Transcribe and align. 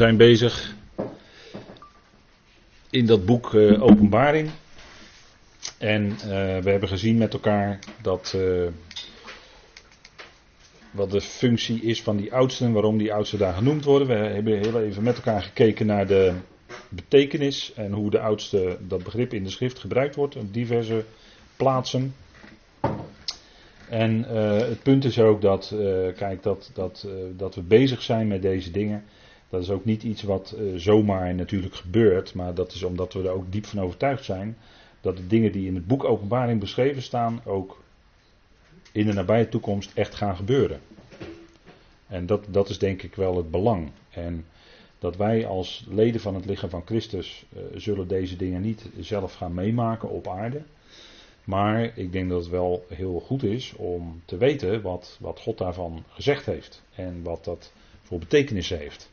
zijn 0.00 0.16
bezig 0.16 0.74
in 2.90 3.06
dat 3.06 3.24
boek 3.24 3.52
uh, 3.52 3.82
Openbaring. 3.82 4.50
En 5.78 6.04
uh, 6.10 6.18
we 6.58 6.70
hebben 6.70 6.88
gezien 6.88 7.18
met 7.18 7.32
elkaar 7.32 7.78
dat. 8.02 8.34
Uh, 8.36 8.66
wat 10.90 11.10
de 11.10 11.20
functie 11.20 11.82
is 11.82 12.02
van 12.02 12.16
die 12.16 12.34
oudsten, 12.34 12.72
waarom 12.72 12.98
die 12.98 13.12
oudsten 13.14 13.38
daar 13.38 13.54
genoemd 13.54 13.84
worden. 13.84 14.08
We 14.08 14.14
hebben 14.14 14.58
heel 14.58 14.80
even 14.80 15.02
met 15.02 15.16
elkaar 15.16 15.42
gekeken 15.42 15.86
naar 15.86 16.06
de 16.06 16.34
betekenis 16.88 17.72
en 17.74 17.92
hoe 17.92 18.10
de 18.10 18.20
oudste 18.20 18.78
dat 18.80 19.02
begrip 19.02 19.34
in 19.34 19.44
de 19.44 19.50
schrift 19.50 19.78
gebruikt 19.78 20.14
wordt 20.14 20.36
op 20.36 20.54
diverse 20.54 21.04
plaatsen. 21.56 22.14
En 23.88 24.22
het 24.68 24.82
punt 24.82 25.04
is 25.04 25.18
ook 25.18 25.40
dat, 25.40 25.74
kijk, 26.16 26.42
dat, 26.42 26.70
dat, 26.74 27.06
dat 27.36 27.54
we 27.54 27.62
bezig 27.62 28.02
zijn 28.02 28.28
met 28.28 28.42
deze 28.42 28.70
dingen. 28.70 29.04
Dat 29.50 29.62
is 29.62 29.70
ook 29.70 29.84
niet 29.84 30.02
iets 30.02 30.22
wat 30.22 30.54
uh, 30.58 30.76
zomaar 30.76 31.34
natuurlijk 31.34 31.74
gebeurt, 31.74 32.34
maar 32.34 32.54
dat 32.54 32.72
is 32.72 32.82
omdat 32.82 33.12
we 33.12 33.22
er 33.22 33.30
ook 33.30 33.52
diep 33.52 33.66
van 33.66 33.80
overtuigd 33.80 34.24
zijn 34.24 34.56
dat 35.00 35.16
de 35.16 35.26
dingen 35.26 35.52
die 35.52 35.66
in 35.66 35.74
het 35.74 35.86
boek 35.86 36.04
Openbaring 36.04 36.60
beschreven 36.60 37.02
staan 37.02 37.40
ook 37.44 37.82
in 38.92 39.06
de 39.06 39.12
nabije 39.12 39.48
toekomst 39.48 39.92
echt 39.94 40.14
gaan 40.14 40.36
gebeuren. 40.36 40.80
En 42.06 42.26
dat, 42.26 42.44
dat 42.48 42.68
is 42.68 42.78
denk 42.78 43.02
ik 43.02 43.14
wel 43.14 43.36
het 43.36 43.50
belang. 43.50 43.90
En 44.10 44.44
dat 44.98 45.16
wij 45.16 45.46
als 45.46 45.86
leden 45.88 46.20
van 46.20 46.34
het 46.34 46.44
lichaam 46.44 46.70
van 46.70 46.86
Christus 46.86 47.44
uh, 47.56 47.62
zullen 47.74 48.08
deze 48.08 48.36
dingen 48.36 48.60
niet 48.60 48.88
zelf 49.00 49.34
gaan 49.34 49.54
meemaken 49.54 50.08
op 50.10 50.28
aarde. 50.28 50.62
Maar 51.44 51.98
ik 51.98 52.12
denk 52.12 52.28
dat 52.28 52.40
het 52.40 52.50
wel 52.50 52.84
heel 52.88 53.20
goed 53.20 53.42
is 53.42 53.72
om 53.76 54.22
te 54.24 54.36
weten 54.36 54.82
wat, 54.82 55.16
wat 55.20 55.40
God 55.40 55.58
daarvan 55.58 56.04
gezegd 56.08 56.46
heeft. 56.46 56.82
En 56.94 57.22
wat 57.22 57.44
dat 57.44 57.72
voor 58.02 58.18
betekenis 58.18 58.68
heeft 58.68 59.10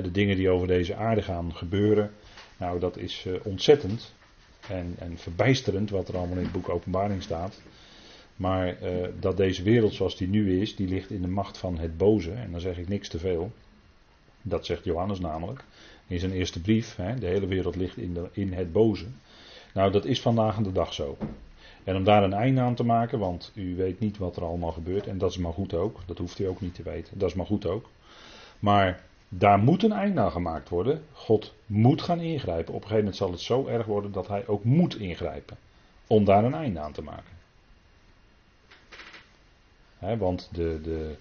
de 0.00 0.10
dingen 0.10 0.36
die 0.36 0.50
over 0.50 0.66
deze 0.66 0.94
aarde 0.94 1.22
gaan 1.22 1.54
gebeuren. 1.54 2.10
Nou, 2.56 2.80
dat 2.80 2.96
is 2.96 3.24
uh, 3.24 3.34
ontzettend 3.42 4.14
en, 4.68 4.94
en, 4.98 5.18
verbijsterend 5.18 5.90
wat 5.90 6.08
er 6.08 6.16
allemaal 6.16 6.36
in 6.36 6.42
het 6.42 6.52
boek 6.52 6.68
Openbaring 6.68 7.22
staat. 7.22 7.60
Maar 8.36 8.82
uh, 8.82 9.08
dat 9.20 9.36
deze 9.36 9.62
wereld 9.62 9.94
zoals 9.94 10.16
die 10.16 10.28
nu 10.28 10.60
is, 10.60 10.76
die 10.76 10.88
ligt 10.88 11.10
in 11.10 11.22
de 11.22 11.28
macht 11.28 11.58
van 11.58 11.78
het 11.78 11.96
boze. 11.96 12.32
En 12.32 12.50
dan 12.50 12.60
zeg 12.60 12.78
ik 12.78 12.88
niks 12.88 13.08
te 13.08 13.18
veel. 13.18 13.52
Dat 14.42 14.66
zegt 14.66 14.84
Johannes 14.84 15.20
namelijk. 15.20 15.64
In 16.06 16.18
zijn 16.18 16.32
eerste 16.32 16.60
brief. 16.60 16.96
Hè, 16.96 17.18
de 17.18 17.26
hele 17.26 17.46
wereld 17.46 17.76
ligt 17.76 17.96
in, 17.96 18.14
de, 18.14 18.28
in 18.32 18.52
het 18.52 18.72
boze. 18.72 19.06
Nou, 19.74 19.92
dat 19.92 20.04
is 20.04 20.20
vandaag 20.20 20.56
aan 20.56 20.62
de 20.62 20.72
dag 20.72 20.94
zo. 20.94 21.16
En 21.84 21.96
om 21.96 22.04
daar 22.04 22.22
een 22.22 22.32
einde 22.32 22.60
aan 22.60 22.74
te 22.74 22.84
maken, 22.84 23.18
want 23.18 23.52
u 23.54 23.76
weet 23.76 24.00
niet 24.00 24.18
wat 24.18 24.36
er 24.36 24.44
allemaal 24.44 24.72
gebeurt. 24.72 25.06
En 25.06 25.18
dat 25.18 25.30
is 25.30 25.38
maar 25.38 25.52
goed 25.52 25.74
ook. 25.74 26.00
Dat 26.06 26.18
hoeft 26.18 26.38
u 26.38 26.44
ook 26.44 26.60
niet 26.60 26.74
te 26.74 26.82
weten. 26.82 27.18
Dat 27.18 27.28
is 27.28 27.34
maar 27.34 27.46
goed 27.46 27.66
ook. 27.66 27.88
Maar 28.58 29.00
daar 29.34 29.58
moet 29.58 29.82
een 29.82 29.92
eind 29.92 30.18
aan 30.18 30.30
gemaakt 30.30 30.68
worden. 30.68 31.04
God 31.12 31.54
moet 31.66 32.02
gaan 32.02 32.20
ingrijpen. 32.20 32.74
Op 32.74 32.82
een 32.82 32.88
gegeven 32.88 32.96
moment 32.96 33.16
zal 33.16 33.30
het 33.30 33.40
zo 33.40 33.66
erg 33.66 33.86
worden 33.86 34.12
dat 34.12 34.28
hij 34.28 34.46
ook 34.46 34.64
moet 34.64 34.96
ingrijpen. 34.96 35.56
Om 36.06 36.24
daar 36.24 36.44
een 36.44 36.54
einde 36.54 36.80
aan 36.80 36.92
te 36.92 37.02
maken. 37.02 37.40
want 40.18 40.48
de, 40.52 40.80
de 40.82 41.16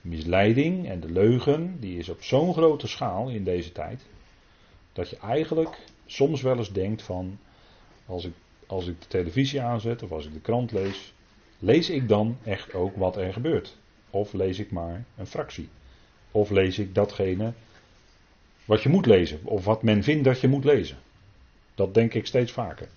misleiding 0.00 0.88
en 0.88 1.00
de 1.00 1.12
leugen, 1.12 1.80
die 1.80 1.98
is 1.98 2.08
op 2.08 2.22
zo'n 2.22 2.52
grote 2.52 2.86
schaal 2.86 3.28
in 3.28 3.44
deze 3.44 3.72
tijd. 3.72 4.06
Dat 4.92 5.10
je 5.10 5.16
eigenlijk 5.16 5.78
soms 6.06 6.42
wel 6.42 6.56
eens 6.56 6.72
denkt 6.72 7.02
van, 7.02 7.38
als 8.06 8.24
ik, 8.24 8.34
als 8.66 8.86
ik 8.86 9.00
de 9.00 9.08
televisie 9.08 9.62
aanzet 9.62 10.02
of 10.02 10.12
als 10.12 10.26
ik 10.26 10.32
de 10.32 10.40
krant 10.40 10.72
lees, 10.72 11.14
lees 11.58 11.90
ik 11.90 12.08
dan 12.08 12.38
echt 12.44 12.74
ook 12.74 12.96
wat 12.96 13.16
er 13.16 13.32
gebeurt? 13.32 13.76
Of 14.10 14.32
lees 14.32 14.58
ik 14.58 14.70
maar 14.70 15.04
een 15.16 15.26
fractie? 15.26 15.68
Of 16.32 16.50
lees 16.50 16.78
ik 16.78 16.94
datgene 16.94 17.52
wat 18.64 18.82
je 18.82 18.88
moet 18.88 19.06
lezen, 19.06 19.40
of 19.42 19.64
wat 19.64 19.82
men 19.82 20.02
vindt 20.02 20.24
dat 20.24 20.40
je 20.40 20.48
moet 20.48 20.64
lezen. 20.64 20.96
Dat 21.74 21.94
denk 21.94 22.14
ik 22.14 22.26
steeds 22.26 22.52
vaker. 22.52 22.88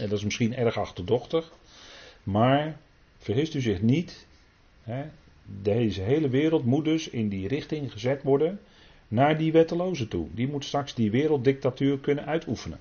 En 0.00 0.08
dat 0.08 0.18
is 0.18 0.24
misschien 0.24 0.54
erg 0.54 0.78
achterdochtig, 0.78 1.52
maar 2.22 2.78
vergist 3.18 3.54
u 3.54 3.60
zich 3.60 3.82
niet. 3.82 4.26
Hè, 4.82 5.04
deze 5.62 6.02
hele 6.02 6.28
wereld 6.28 6.64
moet 6.64 6.84
dus 6.84 7.08
in 7.08 7.28
die 7.28 7.48
richting 7.48 7.92
gezet 7.92 8.22
worden 8.22 8.60
naar 9.08 9.38
die 9.38 9.52
wetteloze 9.52 10.08
toe. 10.08 10.26
Die 10.34 10.48
moet 10.48 10.64
straks 10.64 10.94
die 10.94 11.10
werelddictatuur 11.10 11.98
kunnen 11.98 12.26
uitoefenen. 12.26 12.80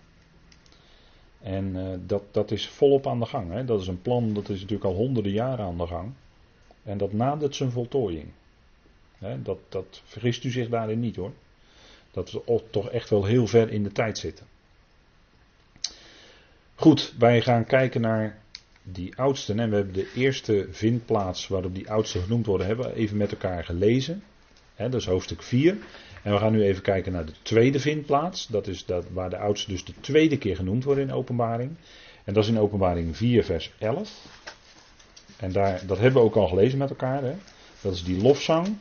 En 1.42 1.75
uh, 1.75 1.88
dat, 2.06 2.24
dat 2.31 2.52
is 2.52 2.68
volop 2.68 3.08
aan 3.08 3.19
de 3.19 3.25
gang. 3.25 3.52
Hè. 3.52 3.66
Dat 3.66 3.81
is 3.81 3.88
een 3.88 4.02
plan 4.02 4.34
dat 4.34 4.50
is 4.50 4.59
natuurlijk 4.62 4.90
al 4.90 4.96
honderden 4.96 5.31
jaren 5.31 5.66
aan 5.66 5.78
de 5.78 5.88
gang. 5.88 6.12
En 6.84 6.98
dat 6.98 7.14
nadert 7.14 7.56
zijn 7.56 7.72
voltooiing 7.72 8.28
dat, 9.20 9.58
dat 9.70 10.02
vergist 10.06 10.44
u 10.44 10.50
zich 10.52 10.70
daarin 10.70 11.00
niet 11.00 11.16
hoor. 11.16 11.32
Dat 12.12 12.32
we 12.32 12.62
toch 12.70 12.90
echt 12.90 13.10
wel 13.10 13.26
heel 13.26 13.48
ver 13.48 13.70
in 13.72 13.84
de 13.84 13.92
tijd 13.92 14.18
zitten. 14.18 14.46
Goed, 16.76 17.14
wij 17.18 17.42
gaan 17.42 17.66
kijken 17.66 18.02
naar 18.02 18.42
die 18.84 19.16
oudsten. 19.16 19.60
En 19.60 19.70
we 19.70 19.76
hebben 19.76 19.94
de 19.94 20.12
eerste 20.16 20.68
vindplaats 20.72 21.48
waarop 21.48 21.76
die 21.76 21.90
oudsten 21.90 22.22
genoemd 22.22 22.46
worden, 22.46 22.68
hebben 22.68 22.86
we 22.86 22.94
even 22.94 23.18
met 23.18 23.32
elkaar 23.32 23.64
gelezen. 23.64 24.24
dat 24.76 24.94
is 24.94 25.06
hoofdstuk 25.06 25.42
4. 25.42 25.78
En 26.24 26.32
we 26.34 26.40
gaan 26.40 26.52
nu 26.52 26.64
even 26.64 26.82
kijken 26.82 27.12
naar 27.12 27.26
de 27.26 27.34
tweede 27.42 27.80
vindplaats. 27.80 28.48
Dat 28.48 28.68
is 28.68 28.86
dat, 28.86 29.06
waar 29.12 29.30
de 29.30 29.38
oudsten 29.38 29.72
dus 29.72 29.86
de 29.86 29.94
tweede 30.00 30.38
keer 30.38 30.56
genoemd 30.56 30.84
worden 30.84 31.04
in 31.04 31.14
openbaring. 31.14 31.72
En 32.24 32.34
dat 32.34 32.44
is 32.44 32.50
in 32.50 32.60
openbaring 32.60 33.18
4 33.18 33.44
vers 33.44 33.72
11. 33.78 34.26
En 35.38 35.52
daar, 35.52 35.82
dat 35.86 35.98
hebben 35.98 36.22
we 36.22 36.28
ook 36.28 36.36
al 36.36 36.48
gelezen 36.48 36.78
met 36.78 36.90
elkaar. 36.90 37.24
Hè. 37.24 37.36
Dat 37.82 37.94
is 37.94 38.04
die 38.04 38.22
lofzang. 38.22 38.78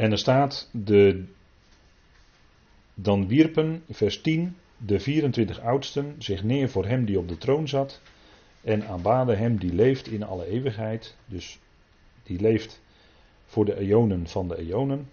En 0.00 0.10
er 0.10 0.18
staat, 0.18 0.68
de, 0.72 1.24
dan 2.94 3.28
wierpen, 3.28 3.82
vers 3.90 4.20
10, 4.20 4.56
de 4.76 5.00
24 5.00 5.60
oudsten 5.60 6.14
zich 6.18 6.42
neer 6.42 6.68
voor 6.68 6.86
hem 6.86 7.04
die 7.04 7.18
op 7.18 7.28
de 7.28 7.38
troon 7.38 7.68
zat 7.68 8.00
en 8.62 8.86
aanbaden 8.86 9.38
hem 9.38 9.58
die 9.58 9.74
leeft 9.74 10.06
in 10.06 10.22
alle 10.22 10.46
eeuwigheid, 10.46 11.16
dus 11.26 11.58
die 12.22 12.40
leeft 12.40 12.80
voor 13.46 13.64
de 13.64 13.78
eonen 13.78 14.28
van 14.28 14.48
de 14.48 14.58
eonen, 14.58 15.08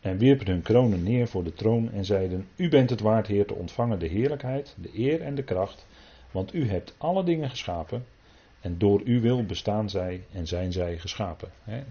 en 0.00 0.18
wierpen 0.18 0.46
hun 0.46 0.62
kronen 0.62 1.02
neer 1.02 1.28
voor 1.28 1.44
de 1.44 1.54
troon 1.54 1.92
en 1.92 2.04
zeiden, 2.04 2.46
u 2.56 2.68
bent 2.68 2.90
het 2.90 3.00
waard 3.00 3.26
Heer 3.26 3.46
te 3.46 3.54
ontvangen 3.54 3.98
de 3.98 4.08
heerlijkheid, 4.08 4.74
de 4.78 4.90
eer 4.98 5.20
en 5.20 5.34
de 5.34 5.44
kracht, 5.44 5.86
want 6.30 6.54
u 6.54 6.68
hebt 6.68 6.94
alle 6.98 7.24
dingen 7.24 7.50
geschapen 7.50 8.04
en 8.60 8.78
door 8.78 9.00
uw 9.04 9.20
wil 9.20 9.44
bestaan 9.44 9.90
zij 9.90 10.24
en 10.32 10.46
zijn 10.46 10.72
zij 10.72 10.98
geschapen. 10.98 11.50
He. 11.62 11.82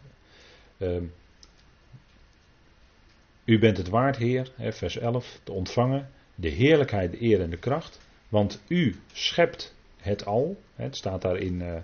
U 3.45 3.59
bent 3.59 3.77
het 3.77 3.89
waard, 3.89 4.17
Heer, 4.17 4.51
vers 4.57 4.97
11, 4.97 5.39
te 5.43 5.51
ontvangen 5.51 6.09
de 6.35 6.49
heerlijkheid, 6.49 7.11
de 7.11 7.21
eer 7.21 7.41
en 7.41 7.49
de 7.49 7.57
kracht. 7.57 7.99
Want 8.29 8.61
u 8.67 8.99
schept 9.13 9.75
het 9.97 10.25
al. 10.25 10.61
Het 10.75 10.95
staat 10.95 11.21
daar 11.21 11.37
in 11.37 11.61
uh, 11.61 11.75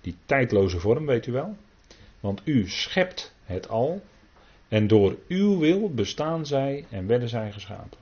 die 0.00 0.16
tijdloze 0.26 0.78
vorm, 0.80 1.06
weet 1.06 1.26
u 1.26 1.32
wel. 1.32 1.56
Want 2.20 2.40
u 2.44 2.68
schept 2.68 3.34
het 3.44 3.68
al. 3.68 4.02
En 4.68 4.86
door 4.86 5.16
uw 5.28 5.58
wil 5.58 5.90
bestaan 5.90 6.46
zij 6.46 6.84
en 6.90 7.06
werden 7.06 7.28
zij 7.28 7.52
geschapen. 7.52 7.98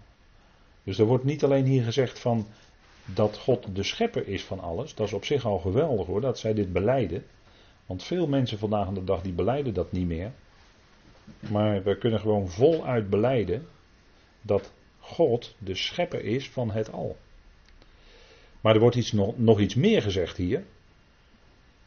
Dus 0.83 0.99
er 0.99 1.05
wordt 1.05 1.25
niet 1.25 1.45
alleen 1.45 1.65
hier 1.65 1.85
gezegd 1.85 2.19
van 2.19 2.47
dat 3.05 3.39
God 3.39 3.77
de 3.77 3.83
schepper 3.83 4.29
is 4.29 4.45
van 4.45 4.61
alles. 4.61 4.95
Dat 4.95 5.07
is 5.07 5.13
op 5.13 5.25
zich 5.25 5.45
al 5.45 5.59
geweldig 5.59 6.07
hoor, 6.07 6.21
dat 6.21 6.39
zij 6.39 6.55
dit 6.55 6.73
beleiden. 6.73 7.25
Want 7.87 8.03
veel 8.03 8.27
mensen 8.27 8.59
vandaag 8.59 8.87
aan 8.87 8.95
de 8.95 9.05
dag 9.05 9.23
die 9.23 9.33
beleiden 9.33 9.75
dat 9.75 9.93
niet 9.93 10.07
meer. 10.07 10.33
Maar 11.51 11.83
we 11.83 11.99
kunnen 11.99 12.21
gewoon 12.21 12.49
voluit 12.49 13.11
beleiden 13.11 13.67
dat 14.43 14.73
God 14.99 15.55
de 15.59 15.75
schepper 15.75 16.25
is 16.25 16.51
van 16.51 16.71
het 16.71 16.93
al. 16.93 17.17
Maar 18.61 18.75
er 18.75 18.81
wordt 18.81 18.97
iets, 18.97 19.13
nog, 19.13 19.39
nog 19.39 19.61
iets 19.61 19.75
meer 19.75 20.03
gezegd 20.03 20.37
hier. 20.37 20.65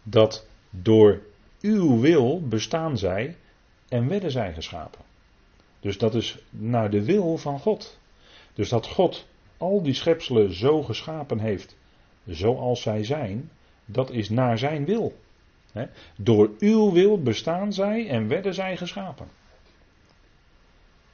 Dat 0.03 0.47
door 0.69 1.21
uw 1.61 1.99
wil 1.99 2.47
bestaan 2.47 2.97
zij 2.97 3.35
en 3.89 4.07
werden 4.07 4.31
zij 4.31 4.53
geschapen. 4.53 5.01
Dus 5.79 5.97
dat 5.97 6.15
is 6.15 6.37
naar 6.49 6.89
de 6.89 7.03
wil 7.03 7.37
van 7.37 7.59
God. 7.59 7.99
Dus 8.53 8.69
dat 8.69 8.87
God 8.87 9.27
al 9.57 9.81
die 9.81 9.93
schepselen 9.93 10.53
zo 10.53 10.83
geschapen 10.83 11.39
heeft 11.39 11.77
zoals 12.25 12.81
zij 12.81 13.03
zijn, 13.03 13.51
dat 13.85 14.11
is 14.11 14.29
naar 14.29 14.57
zijn 14.57 14.85
wil. 14.85 15.13
Door 16.15 16.51
uw 16.59 16.91
wil 16.91 17.21
bestaan 17.21 17.73
zij 17.73 18.09
en 18.09 18.27
werden 18.27 18.53
zij 18.53 18.77
geschapen. 18.77 19.27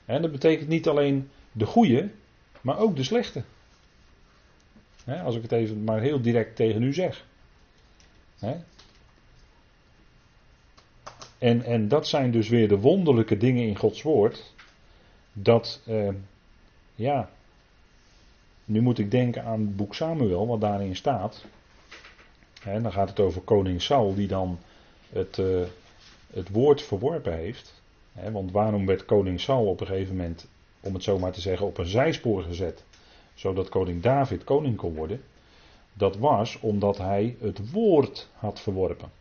En 0.06 0.22
dat 0.22 0.31
betekent 0.31 0.68
niet 0.69 0.88
alleen 0.88 1.30
de 1.52 1.66
goede, 1.66 2.10
maar 2.62 2.78
ook 2.78 2.96
de 2.96 3.04
slechte. 3.04 3.44
als 5.24 5.36
ik 5.36 5.42
het 5.42 5.52
even 5.52 5.84
maar 5.84 6.02
heel 6.02 6.22
direct 6.22 6.56
tegen 6.56 6.84
u 6.84 6.94
zeg. 6.94 7.25
En, 11.38 11.63
en 11.63 11.88
dat 11.88 12.07
zijn 12.07 12.31
dus 12.31 12.50
weer 12.50 12.68
de 12.68 12.80
wonderlijke 12.80 13.38
dingen 13.38 13.68
in 13.68 13.75
Gods 13.75 14.02
woord. 14.02 14.54
Dat, 15.34 15.81
eh, 15.86 16.10
ja, 16.96 17.30
nu 18.66 18.81
moet 18.81 19.00
ik 19.00 19.12
denken 19.12 19.44
aan 19.44 19.60
het 19.60 19.75
boek 19.75 19.96
Samuel, 19.96 20.48
wat 20.48 20.62
daarin 20.62 20.96
staat. 20.96 21.46
Dan 22.66 22.92
gaat 22.92 23.10
het 23.10 23.20
over 23.20 23.42
koning 23.42 23.82
Saul, 23.82 24.16
die 24.16 24.28
dan 24.28 24.60
het, 25.10 25.40
eh, 25.40 25.62
het 26.34 26.50
woord 26.50 26.82
verworpen 26.82 27.38
heeft. 27.38 27.82
Want 28.32 28.52
waarom 28.52 28.86
werd 28.86 29.06
koning 29.06 29.40
Saul 29.40 29.66
op 29.66 29.82
een 29.82 29.88
gegeven 29.88 30.16
moment, 30.16 30.48
om 30.80 30.94
het 30.94 31.04
zo 31.04 31.20
maar 31.20 31.32
te 31.32 31.42
zeggen, 31.42 31.66
op 31.66 31.78
een 31.78 31.86
zijspoor 31.86 32.44
gezet, 32.44 32.84
zodat 33.34 33.70
koning 33.70 34.02
David 34.02 34.44
koning 34.44 34.76
kon 34.76 34.96
worden? 34.96 35.24
Dat 35.94 36.18
was 36.18 36.60
omdat 36.60 36.98
hij 36.98 37.36
het 37.40 37.72
woord 37.72 38.30
had 38.34 38.60
verworpen. 38.60 39.12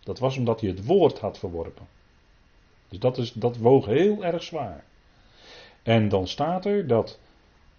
Dat 0.00 0.18
was 0.18 0.36
omdat 0.36 0.60
hij 0.60 0.70
het 0.70 0.84
woord 0.84 1.18
had 1.18 1.38
verworpen. 1.38 1.86
Dus 2.88 2.98
dat, 2.98 3.18
is, 3.18 3.32
dat 3.32 3.56
woog 3.56 3.86
heel 3.86 4.24
erg 4.24 4.42
zwaar. 4.42 4.84
En 5.82 6.08
dan 6.08 6.28
staat 6.28 6.64
er 6.64 6.86
dat 6.86 7.18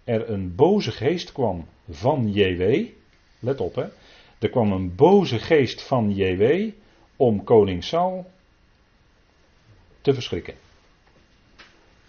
er 0.04 0.30
een 0.30 0.54
boze 0.54 0.90
geest 0.90 1.32
kwam 1.32 1.66
van 1.90 2.32
JW. 2.32 2.86
Let 3.38 3.60
op 3.60 3.74
hè. 3.74 3.84
Er 4.40 4.50
kwam 4.50 4.72
een 4.72 4.94
boze 4.94 5.38
geest 5.38 5.82
van 5.82 6.14
JW 6.14 6.70
om 7.16 7.44
koning 7.44 7.84
Saul 7.84 8.30
te 10.00 10.14
verschrikken. 10.14 10.54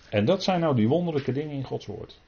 En 0.10 0.26
dat 0.26 0.44
zijn 0.44 0.60
nou 0.60 0.76
die 0.76 0.88
wonderlijke 0.88 1.32
dingen 1.32 1.56
in 1.56 1.64
Gods 1.64 1.86
woord. 1.86 2.20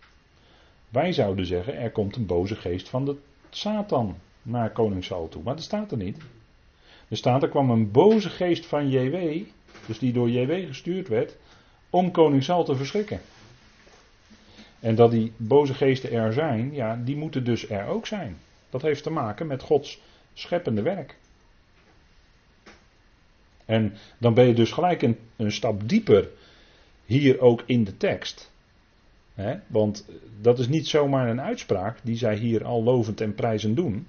Wij 0.90 1.12
zouden 1.12 1.46
zeggen, 1.46 1.78
er 1.78 1.92
komt 1.92 2.16
een 2.16 2.26
boze 2.26 2.56
geest 2.56 2.90
van 2.90 3.06
de 3.06 3.16
Satan 3.50 4.16
naar 4.42 4.72
koning 4.72 5.04
Saul 5.04 5.30
toe. 5.30 5.44
Maar 5.44 5.56
dat 5.56 5.64
staat 5.64 5.92
er 5.92 5.98
niet. 5.98 6.18
Er 7.08 7.18
staat, 7.18 7.44
er 7.44 7.50
kwam 7.50 7.70
een 7.70 7.92
boze 7.92 8.30
geest 8.30 8.66
van 8.66 8.90
JW, 8.90 9.44
dus 9.88 10.00
die 10.00 10.14
door 10.14 10.30
JW 10.30 10.68
gestuurd 10.68 11.08
werd, 11.08 11.38
om 11.90 12.12
koning 12.12 12.44
Saul 12.44 12.64
te 12.64 12.76
verschrikken. 12.76 13.20
En 14.80 14.96
dat 14.96 15.12
die 15.12 15.32
boze 15.38 15.74
geesten 15.74 16.12
er 16.12 16.34
zijn, 16.34 16.74
ja, 16.74 16.96
die 16.96 17.16
moeten 17.16 17.44
dus 17.44 17.70
er 17.70 17.86
ook 17.86 18.08
zijn. 18.08 18.38
Dat 18.74 18.82
heeft 18.82 19.04
te 19.04 19.10
maken 19.10 19.48
met 19.48 19.62
Gods 19.62 20.02
scheppende 20.34 20.82
werk. 20.82 21.18
En 23.66 23.94
dan 24.18 24.34
ben 24.34 24.48
je 24.48 24.54
dus 24.54 24.72
gelijk 24.72 25.02
een, 25.02 25.52
stap 25.52 25.90
dieper 25.90 26.30
hier 27.06 27.40
ook 27.40 27.64
in 27.66 27.84
de 27.84 27.98
tekst. 27.98 28.52
want 29.68 30.06
dat 30.42 30.60
is 30.60 30.68
niet 30.68 30.88
zomaar 30.88 31.30
een 31.30 31.42
uitspraak 31.42 31.98
die 32.04 32.18
zij 32.18 32.36
hier 32.36 32.66
al 32.66 32.84
lovend 32.84 33.22
en 33.22 33.36
prijzend 33.36 33.76
doen. 33.76 34.08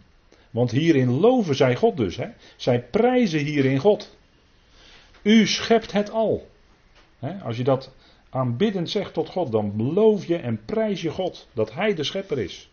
Want 0.51 0.71
hierin 0.71 1.11
loven 1.11 1.55
zij 1.55 1.77
God 1.77 1.97
dus. 1.97 2.19
Zij 2.57 2.83
prijzen 2.83 3.41
hierin 3.41 3.79
God. 3.79 4.17
U 5.23 5.47
schept 5.47 5.93
het 5.93 6.11
al. 6.11 6.49
als 7.43 7.57
je 7.57 7.65
dat 7.65 7.95
aanbiddend 8.31 8.91
zegt 8.91 9.13
tot 9.13 9.29
God, 9.29 9.53
dan 9.53 9.77
beloof 9.77 10.27
je 10.27 10.37
en 10.37 10.65
prijs 10.65 11.03
je 11.03 11.11
God 11.11 11.49
dat 11.53 11.73
Hij 11.73 11.95
de 11.95 12.05
schepper 12.05 12.39
is. 12.39 12.69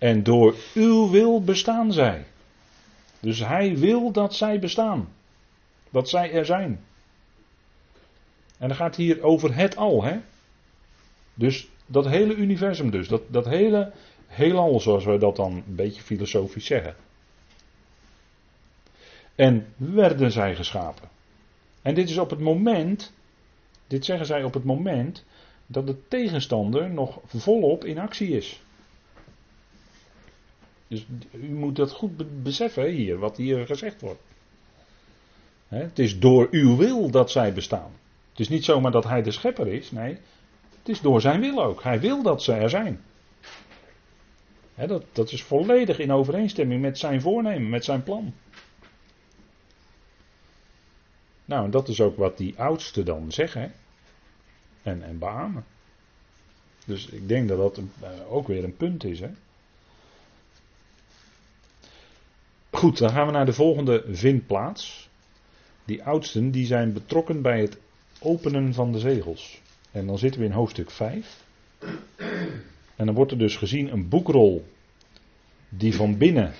En 0.00 0.22
door 0.22 0.54
uw 0.74 1.10
wil 1.10 1.44
bestaan 1.44 1.92
zij. 1.92 2.24
Dus 3.20 3.38
Hij 3.38 3.76
wil 3.76 4.12
dat 4.12 4.34
zij 4.34 4.58
bestaan. 4.58 5.08
Dat 5.90 6.08
zij 6.08 6.32
er 6.32 6.46
zijn. 6.46 6.84
En 8.58 8.68
dan 8.68 8.76
gaat 8.76 8.96
hier 8.96 9.22
over 9.22 9.54
het 9.54 9.76
al, 9.76 10.02
hè? 10.04 10.18
Dus 11.34 11.68
dat 11.86 12.06
hele 12.06 12.34
universum 12.34 12.90
dus, 12.90 13.08
dat, 13.08 13.22
dat 13.28 13.44
hele 13.44 13.92
heelal 14.26 14.80
zoals 14.80 15.04
we 15.04 15.18
dat 15.18 15.36
dan 15.36 15.52
een 15.52 15.74
beetje 15.74 16.02
filosofisch 16.02 16.66
zeggen. 16.66 16.94
En 19.34 19.66
werden 19.76 20.32
zij 20.32 20.56
geschapen. 20.56 21.08
En 21.82 21.94
dit 21.94 22.08
is 22.08 22.18
op 22.18 22.30
het 22.30 22.40
moment, 22.40 23.12
dit 23.86 24.04
zeggen 24.04 24.26
zij 24.26 24.44
op 24.44 24.54
het 24.54 24.64
moment 24.64 25.24
dat 25.66 25.86
de 25.86 25.96
tegenstander 26.08 26.90
nog 26.90 27.20
volop 27.24 27.84
in 27.84 27.98
actie 27.98 28.28
is. 28.28 28.62
Dus 30.90 31.06
u 31.32 31.48
moet 31.48 31.76
dat 31.76 31.92
goed 31.92 32.42
beseffen 32.42 32.90
hier, 32.90 33.18
wat 33.18 33.36
hier 33.36 33.66
gezegd 33.66 34.00
wordt. 34.00 34.20
Het 35.68 35.98
is 35.98 36.18
door 36.18 36.48
uw 36.50 36.76
wil 36.76 37.10
dat 37.10 37.30
zij 37.30 37.52
bestaan. 37.52 37.90
Het 38.30 38.40
is 38.40 38.48
niet 38.48 38.64
zomaar 38.64 38.92
dat 38.92 39.04
hij 39.04 39.22
de 39.22 39.30
schepper 39.30 39.66
is, 39.66 39.90
nee. 39.90 40.18
Het 40.78 40.88
is 40.88 41.00
door 41.00 41.20
zijn 41.20 41.40
wil 41.40 41.64
ook. 41.64 41.82
Hij 41.82 42.00
wil 42.00 42.22
dat 42.22 42.42
ze 42.42 42.52
er 42.52 42.70
zijn. 42.70 43.00
dat, 44.74 45.04
dat 45.12 45.32
is 45.32 45.42
volledig 45.42 45.98
in 45.98 46.12
overeenstemming 46.12 46.80
met 46.80 46.98
zijn 46.98 47.20
voornemen, 47.20 47.68
met 47.68 47.84
zijn 47.84 48.02
plan. 48.02 48.34
Nou, 51.44 51.64
en 51.64 51.70
dat 51.70 51.88
is 51.88 52.00
ook 52.00 52.16
wat 52.16 52.36
die 52.36 52.58
oudsten 52.58 53.04
dan 53.04 53.32
zeggen. 53.32 53.72
En, 54.82 55.02
en 55.02 55.18
beamen. 55.18 55.64
Dus 56.84 57.06
ik 57.06 57.28
denk 57.28 57.48
dat 57.48 57.58
dat 57.58 57.78
eh, 58.00 58.32
ook 58.32 58.46
weer 58.46 58.64
een 58.64 58.76
punt 58.76 59.04
is. 59.04 59.20
Hè? 59.20 59.30
Goed, 62.80 62.98
dan 62.98 63.10
gaan 63.10 63.26
we 63.26 63.32
naar 63.32 63.46
de 63.46 63.52
volgende 63.52 64.04
vindplaats. 64.10 65.08
Die 65.84 66.04
oudsten 66.04 66.50
die 66.50 66.66
zijn 66.66 66.92
betrokken 66.92 67.42
bij 67.42 67.60
het 67.60 67.76
openen 68.20 68.74
van 68.74 68.92
de 68.92 68.98
zegels. 68.98 69.60
En 69.90 70.06
dan 70.06 70.18
zitten 70.18 70.40
we 70.40 70.46
in 70.46 70.52
hoofdstuk 70.52 70.90
5. 70.90 71.44
En 72.96 73.06
dan 73.06 73.14
wordt 73.14 73.30
er 73.30 73.38
dus 73.38 73.56
gezien 73.56 73.92
een 73.92 74.08
boekrol 74.08 74.66
die 75.68 75.94
van 75.94 76.18
binnen 76.18 76.52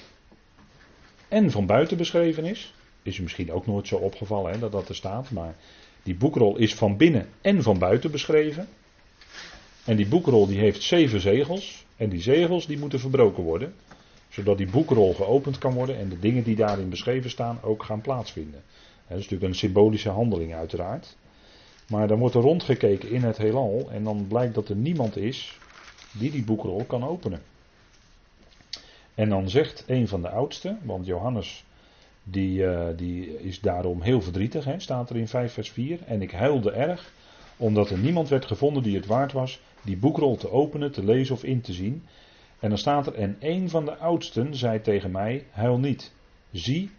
en 1.29 1.51
van 1.51 1.67
buiten 1.67 1.97
beschreven 1.97 2.45
is. 2.45 2.75
Is 3.03 3.19
u 3.19 3.23
misschien 3.23 3.53
ook 3.53 3.67
nooit 3.67 3.87
zo 3.87 3.97
opgevallen 3.97 4.53
hè, 4.53 4.59
dat 4.59 4.73
dat 4.73 4.89
er 4.89 4.95
staat. 4.95 5.31
Maar 5.31 5.55
die 6.03 6.15
boekrol 6.15 6.57
is 6.57 6.75
van 6.75 6.97
binnen 6.97 7.29
en 7.41 7.63
van 7.63 7.79
buiten 7.79 8.11
beschreven. 8.11 8.69
En 9.85 9.97
die 9.97 10.09
boekrol 10.09 10.47
die 10.47 10.59
heeft 10.59 10.83
zeven 10.83 11.21
zegels. 11.21 11.87
En 11.97 12.09
die 12.09 12.23
zegels 12.23 12.67
die 12.67 12.79
moeten 12.79 13.01
verbroken 13.01 13.43
worden. 13.43 13.75
Zodat 14.31 14.59
die 14.59 14.71
boekrol 14.71 15.15
geopend 15.15 15.59
kan 15.59 15.75
worden 15.75 15.99
en 15.99 16.09
de 16.09 16.19
dingen 16.19 16.43
die 16.43 16.57
daarin 16.57 16.89
beschreven 16.89 17.31
staan 17.31 17.59
ook 17.63 17.83
gaan 17.83 18.01
plaatsvinden. 18.01 18.63
Dat 19.09 19.19
is 19.19 19.25
natuurlijk 19.25 19.53
een 19.53 19.59
symbolische 19.59 20.09
handeling 20.09 20.55
uiteraard. 20.55 21.17
Maar 21.89 22.09
dan 22.09 22.19
wordt 22.19 22.35
er 22.35 22.41
rondgekeken 22.41 23.11
in 23.11 23.23
het 23.23 23.37
heelal 23.37 23.89
en 23.91 24.05
dan 24.05 24.27
blijkt 24.29 24.55
dat 24.55 24.69
er 24.69 24.77
niemand 24.77 25.17
is 25.17 25.59
die 26.13 26.31
die 26.31 26.45
boekrol 26.45 26.85
kan 26.85 27.05
openen. 27.05 27.43
En 29.15 29.29
dan 29.29 29.49
zegt 29.49 29.85
een 29.87 30.09
van 30.09 30.23
de 30.23 30.29
oudsten, 30.29 30.79
want 30.83 31.07
Johannes 31.07 31.65
die, 32.23 32.63
uh, 32.63 32.87
die 32.97 33.43
is 33.43 33.61
daarom 33.61 34.03
heel 34.03 34.23
verdrietig, 34.23 34.65
hè, 34.65 34.81
staat 34.81 35.11
er 35.11 35.17
in 35.17 35.29
5 35.29 35.53
vers 35.53 35.71
4. 35.71 35.99
En 36.07 36.23
ik 36.23 36.31
huilde 36.31 36.71
erg, 36.71 37.13
omdat 37.57 37.91
er 37.91 37.99
niemand 37.99 38.29
werd 38.29 38.45
gevonden 38.45 38.83
die 38.83 38.97
het 38.97 39.07
waard 39.07 39.33
was 39.33 39.61
die 39.83 39.97
boekrol 39.97 40.37
te 40.37 40.51
openen, 40.51 40.93
te 40.93 41.05
lezen 41.05 41.35
of 41.35 41.45
in 41.45 41.61
te 41.61 41.73
zien. 41.73 42.05
En 42.61 42.69
dan 42.69 42.79
staat 42.79 43.07
er, 43.07 43.15
en 43.15 43.37
een 43.41 43.71
van 43.71 43.85
de 43.85 43.97
oudsten 43.97 44.55
zei 44.55 44.81
tegen 44.81 45.11
mij, 45.11 45.47
huil 45.51 45.79
niet. 45.79 46.13
Zie, 46.51 46.91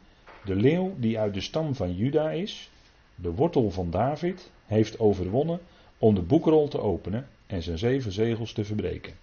de 0.45 0.55
leeuw 0.55 0.95
die 0.97 1.19
uit 1.19 1.33
de 1.33 1.41
stam 1.41 1.75
van 1.75 1.95
Juda 1.95 2.31
is, 2.31 2.69
de 3.15 3.31
wortel 3.31 3.71
van 3.71 3.91
David, 3.91 4.51
heeft 4.65 4.99
overwonnen 4.99 5.59
om 5.97 6.15
de 6.15 6.21
boekrol 6.21 6.67
te 6.67 6.79
openen 6.79 7.27
en 7.47 7.63
zijn 7.63 7.77
zeven 7.77 8.11
zegels 8.11 8.53
te 8.53 8.65
verbreken. 8.65 9.13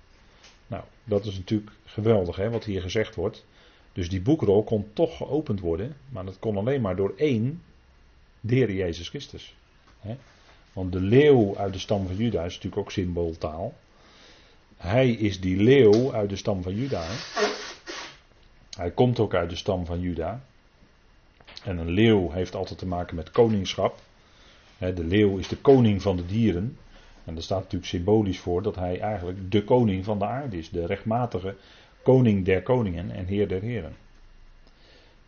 Nou, 0.66 0.84
dat 1.04 1.24
is 1.24 1.36
natuurlijk 1.36 1.72
geweldig 1.84 2.36
hè, 2.36 2.50
wat 2.50 2.64
hier 2.64 2.82
gezegd 2.82 3.14
wordt. 3.14 3.44
Dus 3.92 4.08
die 4.08 4.20
boekrol 4.20 4.62
kon 4.62 4.90
toch 4.92 5.16
geopend 5.16 5.60
worden, 5.60 5.96
maar 6.08 6.24
dat 6.24 6.38
kon 6.38 6.56
alleen 6.56 6.80
maar 6.80 6.96
door 6.96 7.12
één, 7.16 7.62
de 8.40 8.74
Jezus 8.74 9.08
Christus. 9.08 9.54
Hè. 10.00 10.16
Want 10.72 10.92
de 10.92 11.00
leeuw 11.00 11.56
uit 11.56 11.72
de 11.72 11.78
stam 11.78 12.06
van 12.06 12.16
Juda 12.16 12.44
is 12.44 12.54
natuurlijk 12.54 12.82
ook 12.82 12.92
symbooltaal. 12.92 13.74
Hij 14.78 15.10
is 15.10 15.40
die 15.40 15.56
leeuw 15.56 16.14
uit 16.14 16.28
de 16.28 16.36
stam 16.36 16.62
van 16.62 16.74
Juda. 16.74 17.06
Hij 18.76 18.90
komt 18.90 19.18
ook 19.18 19.34
uit 19.34 19.50
de 19.50 19.56
stam 19.56 19.86
van 19.86 20.00
Juda. 20.00 20.40
En 21.64 21.78
een 21.78 21.90
leeuw 21.90 22.30
heeft 22.30 22.54
altijd 22.54 22.78
te 22.78 22.86
maken 22.86 23.16
met 23.16 23.30
koningschap. 23.30 24.00
De 24.78 25.04
leeuw 25.04 25.38
is 25.38 25.48
de 25.48 25.56
koning 25.56 26.02
van 26.02 26.16
de 26.16 26.26
dieren. 26.26 26.78
En 27.24 27.34
dat 27.34 27.44
staat 27.44 27.58
natuurlijk 27.58 27.90
symbolisch 27.90 28.38
voor 28.38 28.62
dat 28.62 28.76
hij 28.76 29.00
eigenlijk 29.00 29.50
de 29.50 29.64
koning 29.64 30.04
van 30.04 30.18
de 30.18 30.24
aarde 30.24 30.58
is. 30.58 30.70
De 30.70 30.86
rechtmatige 30.86 31.56
koning 32.02 32.44
der 32.44 32.62
koningen 32.62 33.10
en 33.10 33.26
heer 33.26 33.48
der 33.48 33.60
heren. 33.60 33.96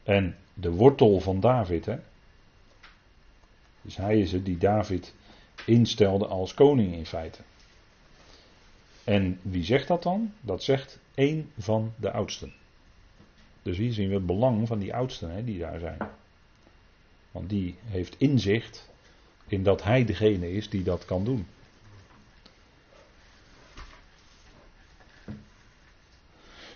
En 0.03 0.37
de 0.55 0.71
wortel 0.71 1.21
van 1.21 1.41
David. 1.41 1.87
Hè? 1.87 1.97
Dus 3.83 3.97
hij 3.97 4.21
is 4.21 4.33
het 4.33 4.45
die 4.45 4.59
David 4.59 5.15
instelde 5.67 6.27
als 6.27 6.55
koning 6.55 6.95
in 6.95 7.07
feite. 7.07 7.39
En 9.11 9.41
wie 9.43 9.65
zegt 9.65 9.89
dat 9.89 10.03
dan? 10.03 10.33
Dat 10.41 10.63
zegt 10.63 10.99
één 11.15 11.51
van 11.59 11.93
de 11.97 12.11
oudsten. 12.11 12.53
Dus 13.63 13.77
hier 13.77 13.93
zien 13.93 14.09
we 14.09 14.15
het 14.15 14.27
belang 14.27 14.67
van 14.67 14.79
die 14.79 14.95
oudsten 14.95 15.31
hè, 15.31 15.45
die 15.45 15.59
daar 15.59 15.79
zijn. 15.79 15.99
Want 17.31 17.49
die 17.49 17.75
heeft 17.85 18.15
inzicht 18.19 18.89
in 19.47 19.63
dat 19.63 19.83
hij 19.83 20.05
degene 20.05 20.53
is 20.53 20.69
die 20.69 20.83
dat 20.83 21.05
kan 21.05 21.25
doen. 21.25 21.47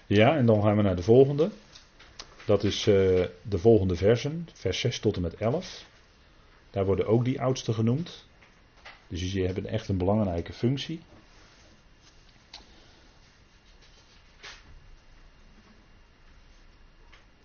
Ja, 0.06 0.36
en 0.36 0.46
dan 0.46 0.62
gaan 0.62 0.76
we 0.76 0.82
naar 0.82 0.96
de 0.96 1.02
volgende. 1.02 1.50
Dat 2.46 2.64
is 2.64 2.86
uh, 2.86 2.94
de 3.42 3.58
volgende 3.58 3.96
versen, 3.96 4.48
vers 4.52 4.80
6 4.80 4.98
tot 4.98 5.16
en 5.16 5.22
met 5.22 5.34
11. 5.34 5.86
Daar 6.70 6.84
worden 6.84 7.06
ook 7.06 7.24
die 7.24 7.40
oudsten 7.40 7.74
genoemd. 7.74 8.24
Dus 9.08 9.32
die 9.32 9.46
hebben 9.46 9.66
echt 9.66 9.88
een 9.88 9.98
belangrijke 9.98 10.52
functie. 10.52 11.00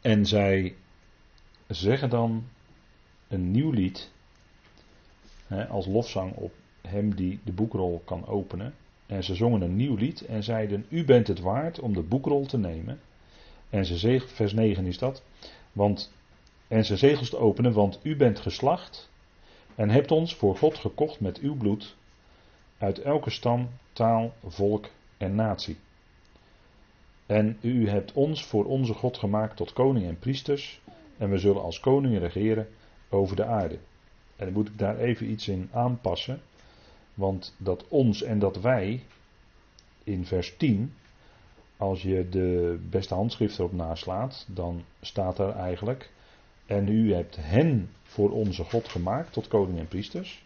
En 0.10 0.26
zij 0.26 0.76
zeggen 1.68 2.10
dan 2.10 2.44
een 3.28 3.52
nieuw 3.52 3.72
lied 3.72 4.12
hè, 5.48 5.68
als 5.68 5.86
lofzang 5.86 6.34
op 6.34 6.52
hem 6.82 7.16
die 7.16 7.40
de 7.44 7.52
boekrol 7.52 8.02
kan 8.06 8.28
openen. 8.28 8.74
En 9.06 9.24
ze 9.24 9.36
zongen 9.36 9.62
een 9.62 9.76
nieuw 9.76 9.96
lied 9.96 10.26
en 10.26 10.44
zeiden: 10.44 10.86
U 10.90 11.06
bent 11.06 11.28
het 11.28 11.40
waard 11.40 11.80
om 11.80 11.94
de 11.94 12.02
boekrol 12.02 12.46
te 12.46 12.58
nemen. 12.58 13.00
En 13.70 13.86
ze 13.86 13.98
zegelt, 13.98 14.32
vers 14.32 14.54
9 14.54 14.86
is 14.86 14.98
dat. 14.98 15.24
Want, 15.72 16.12
en 16.68 16.86
ze 16.86 16.98
zegels 16.98 17.30
te 17.30 17.38
openen, 17.38 17.74
want 17.74 18.00
u 18.04 18.16
bent 18.16 18.40
geslacht 18.40 19.10
en 19.76 19.90
hebt 19.90 20.12
ons 20.12 20.36
voor 20.36 20.58
God 20.58 20.78
gekocht 20.78 21.20
met 21.20 21.40
uw 21.40 21.56
bloed 21.56 21.96
uit 22.78 23.00
elke 23.02 23.30
stam, 23.30 23.70
taal, 23.94 24.34
volk 24.46 24.90
en 25.18 25.36
natie. 25.36 25.78
En 27.30 27.58
u 27.62 27.90
hebt 27.90 28.14
ons 28.14 28.46
voor 28.46 28.66
onze 28.66 28.94
God 28.94 29.18
gemaakt 29.18 29.56
tot 29.56 29.74
koning 29.74 30.06
en 30.06 30.20
priesters, 30.20 30.82
en 31.18 31.30
we 31.30 31.38
zullen 31.38 31.62
als 31.62 31.80
koningen 31.80 32.20
regeren 32.20 32.68
over 33.10 33.36
de 33.36 33.46
aarde. 33.46 33.76
En 34.36 34.46
dan 34.46 34.54
moet 34.54 34.68
ik 34.68 34.78
daar 34.78 34.98
even 34.98 35.30
iets 35.30 35.48
in 35.48 35.70
aanpassen, 35.72 36.42
want 37.14 37.56
dat 37.58 37.88
ons 37.88 38.24
en 38.24 38.40
dat 38.40 38.62
wij, 38.62 39.04
in 40.04 40.26
vers 40.26 40.58
10, 40.58 40.94
als 41.78 42.02
je 42.02 42.30
de 42.30 42.80
beste 42.90 43.14
handschrift 43.14 43.60
erop 43.60 43.74
naslaat, 43.74 44.48
dan 44.48 44.84
staat 45.02 45.40
er 45.40 45.50
eigenlijk, 45.50 46.12
en 46.66 46.88
u 46.88 47.14
hebt 47.14 47.36
hen 47.40 47.90
voor 48.04 48.32
onze 48.32 48.64
God 48.64 48.88
gemaakt 48.88 49.34
tot 49.34 49.48
koning 49.48 49.80
en 49.80 49.88
priesters, 49.88 50.44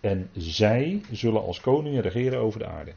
en 0.00 0.30
zij 0.32 1.00
zullen 1.10 1.42
als 1.42 1.60
koningen 1.60 2.02
regeren 2.02 2.38
over 2.38 2.58
de 2.58 2.66
aarde. 2.66 2.92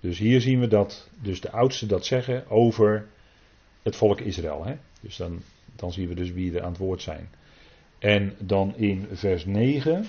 Dus 0.00 0.18
hier 0.18 0.40
zien 0.40 0.60
we 0.60 0.66
dat 0.66 1.08
dus 1.22 1.40
de 1.40 1.50
oudsten 1.50 1.88
dat 1.88 2.06
zeggen 2.06 2.48
over 2.48 3.06
het 3.82 3.96
volk 3.96 4.20
Israël. 4.20 4.64
Hè? 4.64 4.74
Dus 5.00 5.16
dan, 5.16 5.42
dan 5.76 5.92
zien 5.92 6.08
we 6.08 6.14
dus 6.14 6.30
wie 6.30 6.54
er 6.54 6.62
aan 6.62 6.68
het 6.68 6.78
woord 6.78 7.02
zijn. 7.02 7.28
En 7.98 8.34
dan 8.38 8.76
in 8.76 9.06
vers 9.12 9.44
9, 9.44 10.06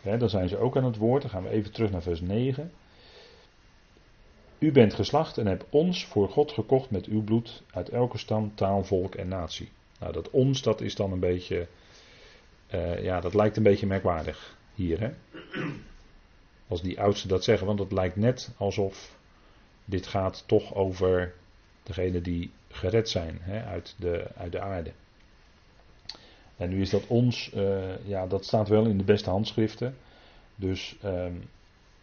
hè, 0.00 0.18
dan 0.18 0.28
zijn 0.28 0.48
ze 0.48 0.58
ook 0.58 0.76
aan 0.76 0.84
het 0.84 0.96
woord. 0.96 1.22
Dan 1.22 1.30
gaan 1.30 1.42
we 1.42 1.50
even 1.50 1.72
terug 1.72 1.90
naar 1.90 2.02
vers 2.02 2.20
9. 2.20 2.70
U 4.58 4.72
bent 4.72 4.94
geslacht 4.94 5.38
en 5.38 5.46
hebt 5.46 5.64
ons 5.70 6.04
voor 6.04 6.28
God 6.28 6.52
gekocht 6.52 6.90
met 6.90 7.06
uw 7.06 7.22
bloed 7.22 7.62
uit 7.70 7.88
elke 7.88 8.18
stam, 8.18 8.54
taal, 8.54 8.84
volk 8.84 9.14
en 9.14 9.28
natie. 9.28 9.68
Nou, 10.00 10.12
dat 10.12 10.30
ons, 10.30 10.62
dat 10.62 10.80
is 10.80 10.94
dan 10.94 11.12
een 11.12 11.20
beetje, 11.20 11.66
uh, 12.74 13.02
ja, 13.02 13.20
dat 13.20 13.34
lijkt 13.34 13.56
een 13.56 13.62
beetje 13.62 13.86
merkwaardig 13.86 14.56
hier. 14.74 15.00
Hè? 15.00 15.10
Als 16.68 16.82
die 16.82 17.00
oudsten 17.00 17.28
dat 17.28 17.44
zeggen, 17.44 17.66
want 17.66 17.78
het 17.78 17.92
lijkt 17.92 18.16
net 18.16 18.50
alsof 18.56 19.16
dit 19.84 20.06
gaat 20.06 20.44
toch 20.46 20.74
over 20.74 21.34
degene 21.82 22.20
die 22.20 22.50
gered 22.68 23.08
zijn 23.08 23.38
hè, 23.40 23.64
uit, 23.64 23.94
de, 23.98 24.26
uit 24.36 24.52
de 24.52 24.60
aarde. 24.60 24.92
En 26.56 26.68
nu 26.68 26.80
is 26.80 26.90
dat 26.90 27.06
ons, 27.06 27.50
uh, 27.54 28.06
ja, 28.06 28.26
dat 28.26 28.44
staat 28.44 28.68
wel 28.68 28.86
in 28.86 28.98
de 28.98 29.04
beste 29.04 29.30
handschriften. 29.30 29.96
Dus 30.54 30.96
uh, 31.04 31.26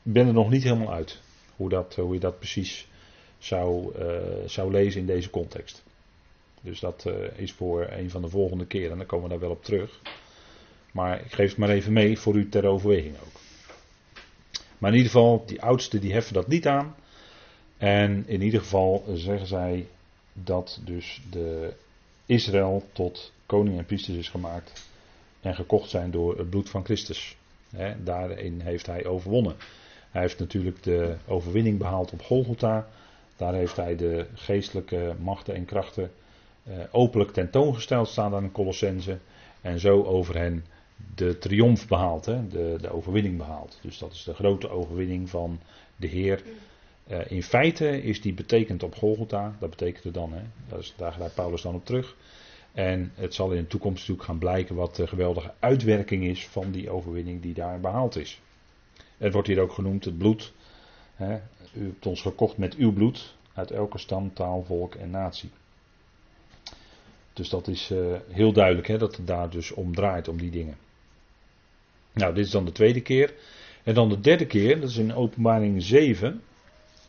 ik 0.04 0.14
ben 0.14 0.28
er 0.28 0.34
nog 0.34 0.50
niet 0.50 0.64
helemaal 0.64 0.94
uit 0.94 1.22
hoe, 1.56 1.70
dat, 1.70 1.96
hoe 1.96 2.14
je 2.14 2.20
dat 2.20 2.40
precies 2.40 2.88
zou, 3.38 3.98
uh, 4.00 4.18
zou 4.46 4.72
lezen 4.72 5.00
in 5.00 5.08
deze 5.08 5.30
context. 5.30 5.84
Dus 6.62 6.80
dat 6.80 7.06
is 7.36 7.52
voor 7.52 7.88
een 7.90 8.10
van 8.10 8.22
de 8.22 8.30
volgende 8.30 8.66
keren, 8.66 8.92
en 8.92 8.98
dan 8.98 9.06
komen 9.06 9.26
we 9.26 9.32
daar 9.32 9.40
wel 9.40 9.52
op 9.52 9.64
terug. 9.64 10.00
Maar 10.92 11.20
ik 11.26 11.32
geef 11.32 11.50
het 11.50 11.58
maar 11.58 11.70
even 11.70 11.94
mee 11.94 12.20
voor 12.20 12.36
u 12.36 12.50
ter 12.50 12.66
overweging 12.66 13.16
ook. 13.20 13.43
Maar 14.84 14.92
in 14.92 14.98
ieder 14.98 15.12
geval, 15.12 15.44
die 15.46 15.62
oudsten 15.62 16.02
die 16.02 16.14
heffen 16.14 16.34
dat 16.34 16.48
niet 16.48 16.68
aan. 16.68 16.96
En 17.78 18.24
in 18.28 18.42
ieder 18.42 18.60
geval 18.60 19.04
zeggen 19.14 19.48
zij 19.48 19.88
dat 20.34 20.82
dus 20.86 21.22
de 21.30 21.74
Israël 22.26 22.84
tot 22.92 23.34
koning 23.46 23.78
en 23.78 23.86
priesters 23.86 24.18
is 24.18 24.30
gemaakt 24.30 24.88
en 25.42 25.56
gekocht 25.56 25.90
zijn 25.90 26.12
door 26.12 26.38
het 26.38 26.50
bloed 26.50 26.70
van 26.70 26.84
Christus. 26.84 27.38
daarin 28.04 28.62
heeft 28.62 28.86
hij 28.86 29.06
overwonnen. 29.06 29.56
Hij 30.12 30.22
heeft 30.22 30.40
natuurlijk 30.40 30.84
de 30.84 31.16
overwinning 31.28 31.78
behaald 31.78 32.12
op 32.12 32.22
Golgotha. 32.22 32.88
Daar 33.38 33.54
heeft 33.54 33.76
hij 33.76 33.96
de 33.96 34.26
geestelijke 34.34 35.16
machten 35.20 35.56
en 35.56 35.66
krachten 35.66 36.12
eh, 36.64 36.74
openlijk 36.92 37.32
tentoongesteld, 37.32 38.08
staan 38.08 38.36
aan 38.36 38.44
de 38.44 38.52
Colossense. 38.52 39.18
En 39.62 39.80
zo 39.80 40.04
over 40.04 40.38
hen 40.38 40.66
de 41.16 41.38
triomf 41.38 41.88
behaald, 41.88 42.26
hè? 42.26 42.48
De, 42.48 42.78
de 42.82 42.90
overwinning 42.90 43.38
behaald. 43.38 43.80
Dus 43.82 43.98
dat 43.98 44.12
is 44.12 44.24
de 44.24 44.34
grote 44.34 44.70
overwinning 44.70 45.30
van 45.30 45.60
de 45.96 46.08
Heer. 46.08 46.44
Uh, 47.08 47.32
in 47.32 47.44
feite 47.44 48.02
is 48.02 48.22
die 48.22 48.34
betekend 48.34 48.84
op 48.84 48.96
Golgotha, 48.96 49.56
dat 49.60 49.70
betekent 49.70 50.04
het 50.04 50.14
dan, 50.14 50.34
hè? 50.34 50.42
Dat 50.68 50.80
is, 50.80 50.94
daar 50.98 51.12
gaat 51.12 51.34
Paulus 51.34 51.62
dan 51.62 51.76
op 51.76 51.86
terug. 51.86 52.16
En 52.72 53.12
het 53.16 53.34
zal 53.34 53.52
in 53.52 53.62
de 53.62 53.68
toekomst 53.68 54.00
natuurlijk 54.00 54.28
gaan 54.28 54.38
blijken 54.38 54.76
wat 54.76 54.96
de 54.96 55.08
geweldige 55.08 55.54
uitwerking 55.60 56.24
is 56.24 56.48
van 56.48 56.72
die 56.72 56.90
overwinning 56.90 57.42
die 57.42 57.54
daar 57.54 57.80
behaald 57.80 58.16
is. 58.16 58.42
Het 59.18 59.34
wordt 59.34 59.48
hier 59.48 59.60
ook 59.60 59.74
genoemd 59.74 60.06
het 60.06 60.18
bloed. 60.18 60.54
Hè? 61.16 61.40
U 61.74 61.86
hebt 61.86 62.06
ons 62.06 62.22
gekocht 62.22 62.58
met 62.58 62.76
uw 62.76 62.94
bloed 62.94 63.36
uit 63.54 63.72
elke 63.72 63.98
stam, 63.98 64.34
taal, 64.34 64.64
volk 64.64 64.96
en 64.96 65.10
natie. 65.10 65.50
Dus 67.34 67.50
dat 67.50 67.68
is 67.68 67.92
uh, 67.92 68.16
heel 68.30 68.54
duidelijk 68.54 68.88
hè, 68.88 68.98
dat 68.98 69.16
het 69.16 69.28
daar 69.28 69.50
dus 69.50 69.72
om 69.72 69.96
draait, 69.96 70.28
om 70.28 70.38
die 70.38 70.52
dingen. 70.52 70.78
Nou, 72.14 72.34
dit 72.34 72.46
is 72.46 72.52
dan 72.52 72.66
de 72.66 72.72
tweede 72.72 73.02
keer. 73.02 73.34
En 73.84 73.94
dan 73.94 74.10
de 74.10 74.20
derde 74.20 74.46
keer, 74.46 74.80
dat 74.80 74.90
is 74.90 74.98
in 74.98 75.16
openbaring 75.16 75.84
7. 75.84 76.42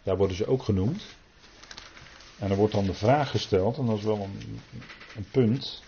Daar 0.02 0.16
worden 0.16 0.36
ze 0.36 0.46
ook 0.46 0.62
genoemd. 0.62 1.04
En 2.38 2.50
er 2.50 2.56
wordt 2.56 2.74
dan 2.74 2.86
de 2.86 2.94
vraag 2.94 3.30
gesteld, 3.30 3.78
en 3.78 3.86
dat 3.86 3.98
is 3.98 4.04
wel 4.04 4.20
een, 4.20 4.60
een 5.16 5.26
punt. 5.30 5.82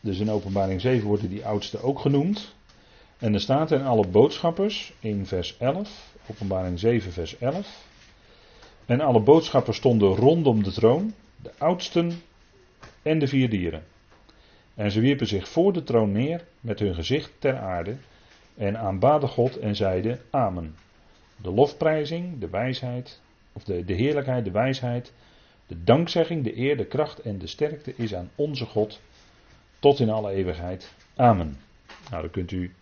Dus 0.00 0.18
in 0.18 0.30
openbaring 0.30 0.80
7 0.80 1.06
worden 1.06 1.28
die 1.28 1.46
oudsten 1.46 1.82
ook 1.82 1.98
genoemd. 1.98 2.54
En 3.18 3.34
er 3.34 3.40
staat 3.40 3.70
in 3.70 3.82
alle 3.82 4.06
boodschappers 4.06 4.92
in 5.00 5.26
vers 5.26 5.56
11, 5.58 6.14
openbaring 6.26 6.78
7 6.78 7.12
vers 7.12 7.38
11. 7.38 7.86
En 8.86 9.00
alle 9.00 9.20
boodschappers 9.20 9.76
stonden 9.76 10.14
rondom 10.14 10.62
de 10.62 10.72
troon, 10.72 11.14
de 11.42 11.50
oudsten 11.58 12.22
en 13.02 13.18
de 13.18 13.26
vier 13.26 13.50
dieren. 13.50 13.84
En 14.74 14.90
ze 14.90 15.00
wierpen 15.00 15.26
zich 15.26 15.48
voor 15.48 15.72
de 15.72 15.82
troon 15.82 16.12
neer 16.12 16.44
met 16.60 16.78
hun 16.78 16.94
gezicht 16.94 17.32
ter 17.38 17.58
aarde 17.58 17.96
en 18.56 18.78
aanbaden 18.78 19.28
God 19.28 19.58
en 19.58 19.76
zeiden 19.76 20.20
Amen. 20.30 20.74
De 21.36 21.50
lofprijzing, 21.50 22.38
de 22.38 22.48
wijsheid, 22.50 23.20
of 23.52 23.64
de, 23.64 23.84
de 23.84 23.94
heerlijkheid, 23.94 24.44
de 24.44 24.50
wijsheid, 24.50 25.12
de 25.66 25.84
dankzegging, 25.84 26.44
de 26.44 26.58
eer, 26.58 26.76
de 26.76 26.86
kracht 26.86 27.18
en 27.18 27.38
de 27.38 27.46
sterkte 27.46 27.94
is 27.96 28.14
aan 28.14 28.30
onze 28.34 28.66
God 28.66 29.00
tot 29.78 30.00
in 30.00 30.10
alle 30.10 30.30
eeuwigheid. 30.30 30.94
Amen. 31.14 31.56
Nou, 32.10 32.22
dan 32.22 32.30
kunt 32.30 32.50
u 32.50 32.74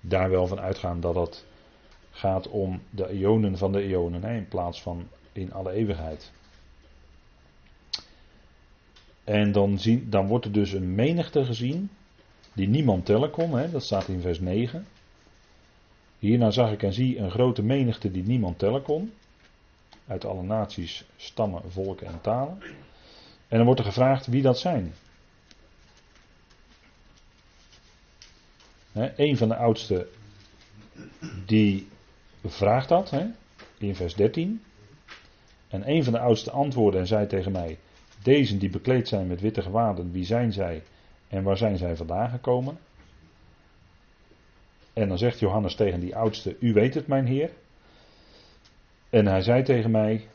daar 0.00 0.30
wel 0.30 0.46
van 0.46 0.60
uitgaan 0.60 1.00
dat 1.00 1.14
het 1.14 1.46
gaat 2.10 2.48
om 2.48 2.82
de 2.90 3.08
eonen 3.08 3.58
van 3.58 3.72
de 3.72 3.82
eonen, 3.82 4.24
in 4.24 4.48
plaats 4.48 4.82
van 4.82 5.08
in 5.32 5.52
alle 5.52 5.72
eeuwigheid. 5.72 6.32
En 9.24 9.52
dan, 9.52 9.78
zien, 9.78 10.10
dan 10.10 10.26
wordt 10.26 10.44
er 10.44 10.52
dus 10.52 10.72
een 10.72 10.94
menigte 10.94 11.44
gezien 11.44 11.90
die 12.52 12.68
niemand 12.68 13.06
tellen 13.06 13.30
kon, 13.30 13.58
hè, 13.58 13.70
dat 13.70 13.84
staat 13.84 14.08
in 14.08 14.20
vers 14.20 14.40
9. 14.40 14.86
Hierna 16.18 16.50
zag 16.50 16.72
ik 16.72 16.82
en 16.82 16.92
zie 16.92 17.18
een 17.18 17.30
grote 17.30 17.62
menigte 17.62 18.10
die 18.10 18.22
niemand 18.22 18.58
tellen 18.58 18.82
kon, 18.82 19.12
uit 20.06 20.24
alle 20.24 20.42
naties, 20.42 21.04
stammen, 21.16 21.62
volken 21.70 22.06
en 22.06 22.20
talen. 22.20 22.62
En 23.48 23.56
dan 23.56 23.64
wordt 23.64 23.80
er 23.80 23.86
gevraagd 23.86 24.26
wie 24.26 24.42
dat 24.42 24.58
zijn. 24.58 24.92
He, 28.92 29.12
een 29.16 29.36
van 29.36 29.48
de 29.48 29.56
oudsten 29.56 30.06
die 31.46 31.88
vraagt 32.44 32.88
dat 32.88 33.12
in 33.78 33.94
vers 33.94 34.14
13. 34.14 34.62
En 35.68 35.88
een 35.88 36.04
van 36.04 36.12
de 36.12 36.18
oudsten 36.18 36.52
antwoordde 36.52 36.98
en 36.98 37.06
zei 37.06 37.26
tegen 37.26 37.52
mij: 37.52 37.78
Deze 38.22 38.56
die 38.58 38.70
bekleed 38.70 39.08
zijn 39.08 39.26
met 39.26 39.40
witte 39.40 39.62
gewaden, 39.62 40.12
wie 40.12 40.24
zijn 40.24 40.52
zij 40.52 40.82
en 41.28 41.42
waar 41.42 41.56
zijn 41.56 41.76
zij 41.76 41.96
vandaan 41.96 42.30
gekomen? 42.30 42.78
En 44.92 45.08
dan 45.08 45.18
zegt 45.18 45.38
Johannes 45.38 45.74
tegen 45.74 46.00
die 46.00 46.16
oudste: 46.16 46.56
U 46.60 46.72
weet 46.72 46.94
het, 46.94 47.06
mijn 47.06 47.26
Heer. 47.26 47.50
En 49.10 49.26
hij 49.26 49.42
zei 49.42 49.62
tegen 49.62 49.90
mij: 49.90 50.26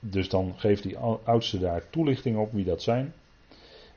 Dus 0.00 0.28
dan 0.28 0.54
geeft 0.56 0.82
die 0.82 0.96
oudste 1.24 1.58
daar 1.58 1.90
toelichting 1.90 2.36
op 2.36 2.52
wie 2.52 2.64
dat 2.64 2.82
zijn. 2.82 3.12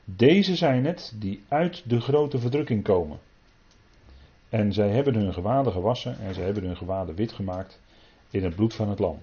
Deze 0.04 0.56
zijn 0.56 0.84
het 0.84 1.12
die 1.16 1.44
uit 1.48 1.82
de 1.90 2.00
grote 2.00 2.38
verdrukking 2.38 2.82
komen. 2.82 3.18
En 4.48 4.72
zij 4.72 4.88
hebben 4.88 5.14
hun 5.14 5.32
gewaden 5.32 5.72
gewassen 5.72 6.18
en 6.18 6.34
zij 6.34 6.44
hebben 6.44 6.64
hun 6.64 6.76
gewaden 6.76 7.14
wit 7.14 7.32
gemaakt 7.32 7.80
in 8.30 8.44
het 8.44 8.54
bloed 8.54 8.74
van 8.74 8.88
het 8.88 8.98
lam. 8.98 9.18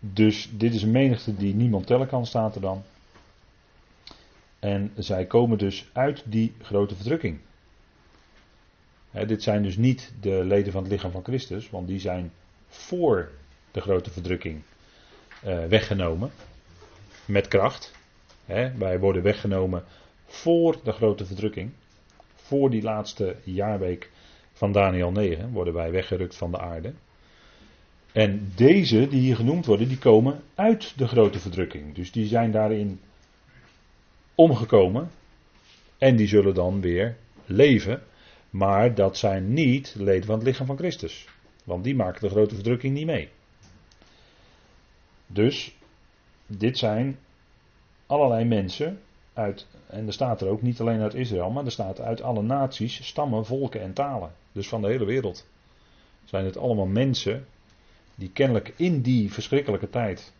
Dus 0.00 0.50
dit 0.52 0.74
is 0.74 0.82
een 0.82 0.90
menigte 0.90 1.36
die 1.36 1.54
niemand 1.54 1.86
tellen 1.86 2.06
kan, 2.06 2.26
staat 2.26 2.54
er 2.54 2.60
dan. 2.60 2.82
En 4.58 4.92
zij 4.96 5.26
komen 5.26 5.58
dus 5.58 5.88
uit 5.92 6.22
die 6.26 6.54
grote 6.62 6.94
verdrukking. 6.94 7.38
dit 9.26 9.42
zijn 9.42 9.62
dus 9.62 9.76
niet 9.76 10.12
de 10.20 10.44
leden 10.44 10.72
van 10.72 10.82
het 10.82 10.92
lichaam 10.92 11.10
van 11.10 11.24
Christus, 11.24 11.70
want 11.70 11.86
die 11.88 12.00
zijn 12.00 12.32
voor 12.68 13.30
de 13.70 13.80
grote 13.80 14.10
verdrukking 14.10 14.62
uh, 15.44 15.64
weggenomen. 15.64 16.30
Met 17.24 17.48
kracht. 17.48 17.92
Wij 18.76 18.98
worden 18.98 19.22
weggenomen 19.22 19.84
voor 20.26 20.80
de 20.84 20.92
grote 20.92 21.26
verdrukking. 21.26 21.70
Voor 22.34 22.70
die 22.70 22.82
laatste 22.82 23.36
jaarweek 23.44 24.10
van 24.52 24.72
Daniel 24.72 25.10
9 25.10 25.52
worden 25.52 25.74
wij 25.74 25.90
weggerukt 25.90 26.36
van 26.36 26.50
de 26.50 26.58
aarde. 26.58 26.92
En 28.12 28.52
deze 28.54 29.08
die 29.08 29.20
hier 29.20 29.36
genoemd 29.36 29.66
worden, 29.66 29.88
die 29.88 29.98
komen 29.98 30.40
uit 30.54 30.98
de 30.98 31.08
grote 31.08 31.38
verdrukking. 31.38 31.94
Dus 31.94 32.12
die 32.12 32.26
zijn 32.26 32.50
daarin 32.50 33.00
omgekomen. 34.34 35.10
En 35.98 36.16
die 36.16 36.26
zullen 36.26 36.54
dan 36.54 36.80
weer 36.80 37.16
leven. 37.44 38.02
Maar 38.50 38.94
dat 38.94 39.16
zijn 39.16 39.52
niet 39.52 39.94
leden 39.98 40.24
van 40.24 40.34
het 40.34 40.44
lichaam 40.46 40.66
van 40.66 40.76
Christus. 40.76 41.26
Want 41.64 41.84
die 41.84 41.94
maken 41.94 42.20
de 42.20 42.28
grote 42.28 42.54
verdrukking 42.54 42.94
niet 42.94 43.06
mee. 43.06 43.28
Dus 45.26 45.76
dit 46.46 46.78
zijn 46.78 47.18
allerlei 48.06 48.44
mensen 48.44 49.00
uit, 49.32 49.66
en 49.86 50.06
er 50.06 50.12
staat 50.12 50.40
er 50.40 50.48
ook 50.48 50.62
niet 50.62 50.80
alleen 50.80 51.00
uit 51.00 51.14
Israël, 51.14 51.50
maar 51.50 51.64
er 51.64 51.70
staat 51.70 52.00
uit 52.00 52.22
alle 52.22 52.42
naties, 52.42 53.06
stammen, 53.06 53.46
volken 53.46 53.80
en 53.80 53.92
talen. 53.92 54.32
Dus 54.52 54.68
van 54.68 54.82
de 54.82 54.88
hele 54.88 55.04
wereld. 55.04 55.48
Zijn 56.24 56.44
het 56.44 56.56
allemaal 56.56 56.86
mensen 56.86 57.46
die 58.14 58.30
kennelijk 58.30 58.72
in 58.76 59.00
die 59.00 59.32
verschrikkelijke 59.32 59.90
tijd 59.90 60.32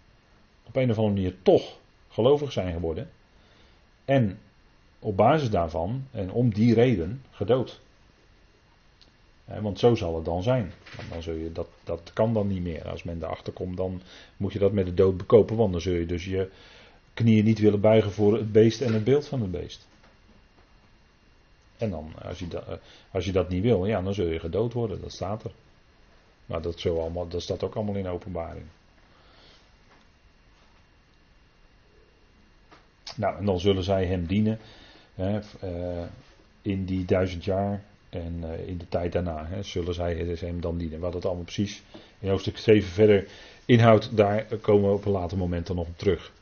op 0.66 0.76
een 0.76 0.90
of 0.90 0.98
andere 0.98 1.14
manier 1.14 1.34
toch 1.42 1.78
gelovig 2.08 2.52
zijn 2.52 2.72
geworden. 2.72 3.10
En 4.04 4.38
op 4.98 5.16
basis 5.16 5.50
daarvan 5.50 6.04
en 6.10 6.30
om 6.30 6.54
die 6.54 6.74
reden 6.74 7.22
gedood. 7.30 7.80
Want 9.60 9.78
zo 9.78 9.94
zal 9.94 10.14
het 10.14 10.24
dan 10.24 10.42
zijn. 10.42 10.72
Dan 11.10 11.22
zul 11.22 11.34
je, 11.34 11.52
dat, 11.52 11.68
dat 11.84 12.10
kan 12.12 12.34
dan 12.34 12.46
niet 12.46 12.62
meer. 12.62 12.88
Als 12.88 13.02
men 13.02 13.22
erachter 13.22 13.52
komt, 13.52 13.76
dan 13.76 14.02
moet 14.36 14.52
je 14.52 14.58
dat 14.58 14.72
met 14.72 14.86
de 14.86 14.94
dood 14.94 15.16
bekopen. 15.16 15.56
Want 15.56 15.72
dan 15.72 15.80
zul 15.80 15.94
je 15.94 16.06
dus 16.06 16.24
je 16.24 16.50
knieën 17.14 17.44
niet 17.44 17.58
willen 17.58 17.80
buigen 17.80 18.12
voor 18.12 18.36
het 18.36 18.52
beest 18.52 18.80
en 18.80 18.94
het 18.94 19.04
beeld 19.04 19.26
van 19.26 19.40
het 19.40 19.50
beest. 19.50 19.88
En 21.76 21.90
dan, 21.90 22.12
als 22.22 22.38
je, 22.38 22.48
dat, 22.48 22.64
als 23.10 23.24
je 23.24 23.32
dat 23.32 23.48
niet 23.48 23.62
wil, 23.62 23.86
ja, 23.86 24.02
dan 24.02 24.14
zul 24.14 24.26
je 24.26 24.38
gedood 24.38 24.72
worden. 24.72 25.00
Dat 25.00 25.12
staat 25.12 25.44
er. 25.44 25.50
Maar 26.50 26.62
dat, 26.62 26.80
zo 26.80 27.00
allemaal, 27.00 27.28
dat 27.28 27.42
staat 27.42 27.62
ook 27.62 27.74
allemaal 27.74 27.94
in 27.94 28.08
openbaring. 28.08 28.64
Nou, 33.16 33.36
en 33.38 33.44
dan 33.44 33.60
zullen 33.60 33.82
zij 33.82 34.06
hem 34.06 34.26
dienen 34.26 34.58
hè, 35.14 35.40
uh, 35.64 36.04
in 36.62 36.84
die 36.84 37.04
duizend 37.04 37.44
jaar 37.44 37.82
en 38.08 38.40
uh, 38.44 38.68
in 38.68 38.78
de 38.78 38.88
tijd 38.88 39.12
daarna. 39.12 39.46
Hè, 39.46 39.62
zullen 39.62 39.94
zij 39.94 40.36
hem 40.38 40.60
dan 40.60 40.78
dienen. 40.78 41.00
Wat 41.00 41.14
het 41.14 41.24
allemaal 41.24 41.44
precies 41.44 41.82
in 42.18 42.28
hoofdstuk 42.28 42.58
7 42.58 42.88
verder 42.88 43.28
inhoudt, 43.64 44.16
daar 44.16 44.44
komen 44.44 44.90
we 44.90 44.96
op 44.96 45.04
een 45.04 45.12
later 45.12 45.38
moment 45.38 45.66
dan 45.66 45.76
nog 45.76 45.86
op 45.86 45.98
terug. 45.98 46.32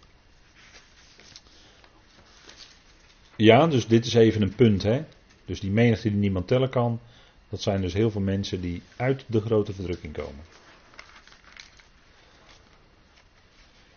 Ja, 3.36 3.66
dus 3.66 3.86
dit 3.86 4.06
is 4.06 4.14
even 4.14 4.42
een 4.42 4.54
punt. 4.54 4.82
Hè. 4.82 5.04
Dus 5.44 5.60
die 5.60 5.70
menigte 5.70 6.08
die 6.08 6.18
niemand 6.18 6.46
tellen 6.46 6.70
kan, 6.70 7.00
dat 7.48 7.62
zijn 7.62 7.80
dus 7.80 7.92
heel 7.92 8.10
veel 8.10 8.20
mensen 8.20 8.60
die 8.60 8.82
uit 8.96 9.24
de 9.26 9.40
grote 9.40 9.72
verdrukking 9.72 10.12
komen. 10.12 10.44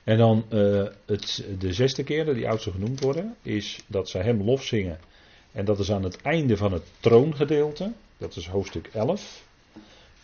En 0.03 0.17
dan 0.17 0.45
uh, 0.49 0.87
het, 1.05 1.45
de 1.59 1.73
zesde 1.73 2.03
keer 2.03 2.25
dat 2.25 2.35
die 2.35 2.47
oudsten 2.49 2.71
genoemd 2.71 2.99
worden, 2.99 3.35
is 3.41 3.79
dat 3.87 4.09
ze 4.09 4.17
hem 4.17 4.43
lof 4.43 4.63
zingen. 4.63 4.99
En 5.51 5.65
dat 5.65 5.79
is 5.79 5.91
aan 5.91 6.03
het 6.03 6.21
einde 6.21 6.57
van 6.57 6.73
het 6.73 6.83
troongedeelte. 6.99 7.91
Dat 8.17 8.35
is 8.35 8.47
hoofdstuk 8.47 8.89
11. 8.93 9.43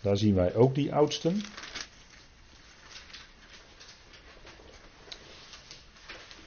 Daar 0.01 0.17
zien 0.17 0.35
wij 0.35 0.55
ook 0.55 0.75
die 0.75 0.93
oudsten. 0.93 1.41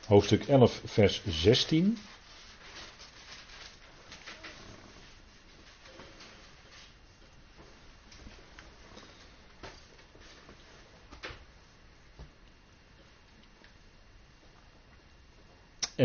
Hoofdstuk 0.07 0.45
11, 0.47 0.81
vers 0.85 1.23
16. 1.27 1.99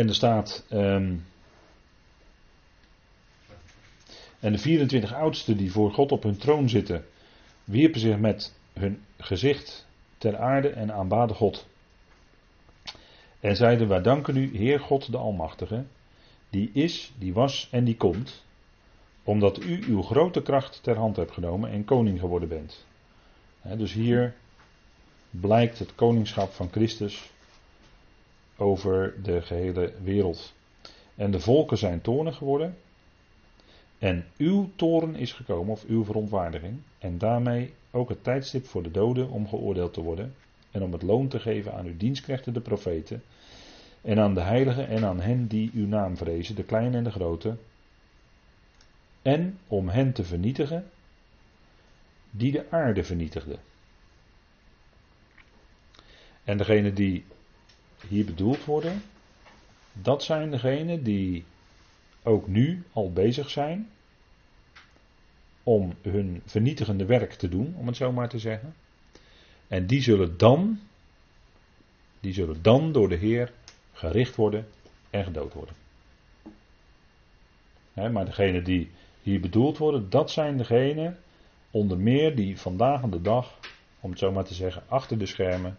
En 0.06 0.12
er 0.12 0.18
staat. 0.18 0.64
Um, 0.72 1.24
en 4.40 4.52
de 4.52 4.58
24 4.58 5.14
oudsten 5.14 5.56
die 5.56 5.72
voor 5.72 5.92
God 5.92 6.12
op 6.12 6.22
hun 6.22 6.36
troon 6.36 6.68
zitten, 6.68 7.04
wierpen 7.64 8.00
zich 8.00 8.18
met 8.18 8.54
hun 8.72 9.02
gezicht 9.18 9.86
ter 10.18 10.38
aarde 10.38 10.68
en 10.68 10.92
aanbaden 10.92 11.36
God. 11.36 11.66
En 13.40 13.56
zeiden: 13.56 13.88
Wij 13.88 14.02
danken 14.02 14.36
u, 14.36 14.56
Heer 14.56 14.80
God 14.80 15.12
de 15.12 15.16
Almachtige, 15.16 15.84
die 16.50 16.70
is, 16.72 17.12
die 17.18 17.32
was 17.32 17.68
en 17.70 17.84
die 17.84 17.96
komt, 17.96 18.44
omdat 19.24 19.62
u 19.62 19.84
uw 19.86 20.02
grote 20.02 20.42
kracht 20.42 20.82
ter 20.82 20.96
hand 20.96 21.16
hebt 21.16 21.32
genomen 21.32 21.70
en 21.70 21.84
koning 21.84 22.20
geworden 22.20 22.48
bent. 22.48 22.84
dus 23.62 23.92
hier 23.92 24.34
blijkt 25.30 25.78
het 25.78 25.94
koningschap 25.94 26.52
van 26.52 26.68
Christus 26.70 27.30
over 28.56 29.22
de 29.22 29.42
gehele 29.42 29.92
wereld. 30.02 30.54
En 31.14 31.30
de 31.30 31.40
volken 31.40 31.78
zijn 31.78 32.00
toornig 32.00 32.36
geworden. 32.36 32.76
En 33.98 34.26
uw 34.36 34.70
toren 34.76 35.14
is 35.14 35.32
gekomen, 35.32 35.72
of 35.72 35.84
uw 35.84 36.04
verontwaardiging. 36.04 36.78
En 36.98 37.18
daarmee 37.18 37.74
ook 37.90 38.08
het 38.08 38.24
tijdstip 38.24 38.66
voor 38.66 38.82
de 38.82 38.90
doden 38.90 39.30
om 39.30 39.48
geoordeeld 39.48 39.94
te 39.94 40.02
worden. 40.02 40.34
En 40.70 40.82
om 40.82 40.92
het 40.92 41.02
loon 41.02 41.28
te 41.28 41.40
geven 41.40 41.74
aan 41.74 41.86
uw 41.86 41.96
dienstknechten, 41.96 42.52
de 42.52 42.60
profeten. 42.60 43.22
En 44.02 44.18
aan 44.18 44.34
de 44.34 44.40
heiligen 44.40 44.88
en 44.88 45.04
aan 45.04 45.20
hen 45.20 45.46
die 45.46 45.70
uw 45.74 45.86
naam 45.86 46.16
vrezen, 46.16 46.54
de 46.54 46.64
kleine 46.64 46.96
en 46.96 47.04
de 47.04 47.10
grote. 47.10 47.56
En 49.22 49.58
om 49.66 49.88
hen 49.88 50.12
te 50.12 50.24
vernietigen 50.24 50.90
die 52.30 52.52
de 52.52 52.70
aarde 52.70 53.04
vernietigden. 53.04 53.58
En 56.44 56.56
degene 56.56 56.92
die 56.92 57.24
hier 58.08 58.24
bedoeld 58.24 58.64
worden, 58.64 59.02
dat 59.92 60.22
zijn 60.22 60.50
degenen 60.50 61.02
die 61.02 61.44
ook 62.22 62.46
nu 62.46 62.82
al 62.92 63.12
bezig 63.12 63.50
zijn 63.50 63.88
om 65.62 65.94
hun 66.02 66.42
vernietigende 66.44 67.04
werk 67.04 67.32
te 67.32 67.48
doen, 67.48 67.74
om 67.78 67.86
het 67.86 67.96
zo 67.96 68.12
maar 68.12 68.28
te 68.28 68.38
zeggen. 68.38 68.74
En 69.68 69.86
die 69.86 70.02
zullen 70.02 70.38
dan, 70.38 70.80
die 72.20 72.32
zullen 72.32 72.62
dan 72.62 72.92
door 72.92 73.08
de 73.08 73.16
Heer 73.16 73.52
gericht 73.92 74.36
worden 74.36 74.66
en 75.10 75.24
gedood 75.24 75.52
worden. 75.52 75.74
maar 78.12 78.24
degenen 78.24 78.64
die 78.64 78.90
hier 79.22 79.40
bedoeld 79.40 79.78
worden, 79.78 80.10
dat 80.10 80.30
zijn 80.30 80.56
degenen 80.56 81.18
onder 81.70 81.98
meer 81.98 82.36
die 82.36 82.60
vandaag 82.60 83.00
de 83.00 83.22
dag, 83.22 83.58
om 84.00 84.10
het 84.10 84.18
zo 84.18 84.32
maar 84.32 84.44
te 84.44 84.54
zeggen, 84.54 84.82
achter 84.88 85.18
de 85.18 85.26
schermen 85.26 85.78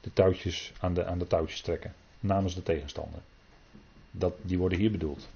de 0.00 0.12
touwtjes 0.12 0.72
aan 0.80 0.94
de, 0.94 1.04
aan 1.04 1.18
de 1.18 1.26
touwtjes 1.26 1.60
trekken. 1.60 1.94
Namens 2.20 2.54
de 2.54 2.62
tegenstander. 2.62 3.20
Dat, 4.10 4.34
die 4.42 4.58
worden 4.58 4.78
hier 4.78 4.90
bedoeld. 4.90 5.28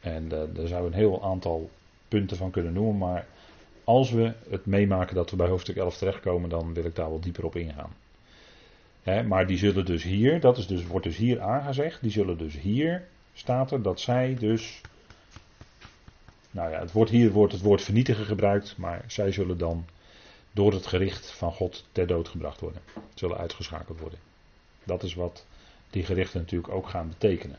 En 0.00 0.24
uh, 0.24 0.42
daar 0.52 0.66
zou 0.66 0.86
een 0.86 0.92
heel 0.92 1.22
aantal 1.22 1.70
punten 2.08 2.36
van 2.36 2.50
kunnen 2.50 2.72
noemen. 2.72 2.98
Maar 2.98 3.26
als 3.84 4.10
we 4.10 4.32
het 4.48 4.66
meemaken 4.66 5.14
dat 5.14 5.30
we 5.30 5.36
bij 5.36 5.48
hoofdstuk 5.48 5.76
11 5.76 5.96
terechtkomen, 5.96 6.50
dan 6.50 6.74
wil 6.74 6.84
ik 6.84 6.94
daar 6.94 7.08
wel 7.08 7.20
dieper 7.20 7.44
op 7.44 7.56
ingaan. 7.56 7.94
maar 9.26 9.46
die 9.46 9.58
zullen 9.58 9.84
dus 9.84 10.02
hier, 10.02 10.40
dat 10.40 10.58
is 10.58 10.66
dus, 10.66 10.86
wordt 10.86 11.06
dus 11.06 11.16
hier 11.16 11.40
aangezegd, 11.40 12.02
die 12.02 12.10
zullen 12.10 12.38
dus 12.38 12.58
hier, 12.58 13.06
staat 13.32 13.70
er 13.70 13.82
dat 13.82 14.00
zij 14.00 14.36
dus, 14.38 14.80
nou 16.50 16.70
ja, 16.70 16.78
het 16.78 16.92
wordt 16.92 17.10
hier 17.10 17.30
wordt 17.30 17.52
het 17.52 17.62
woord 17.62 17.82
vernietigen 17.82 18.24
gebruikt, 18.24 18.76
maar 18.76 19.04
zij 19.06 19.32
zullen 19.32 19.58
dan 19.58 19.84
door 20.52 20.72
het 20.72 20.86
gericht 20.86 21.30
van 21.30 21.52
God 21.52 21.84
ter 21.92 22.06
dood 22.06 22.28
gebracht 22.28 22.60
worden. 22.60 22.82
Zullen 23.14 23.36
uitgeschakeld 23.36 24.00
worden. 24.00 24.18
Dat 24.84 25.02
is 25.02 25.14
wat 25.14 25.46
die 25.90 26.04
gerichten 26.04 26.40
natuurlijk 26.40 26.72
ook 26.72 26.88
gaan 26.88 27.08
betekenen. 27.08 27.58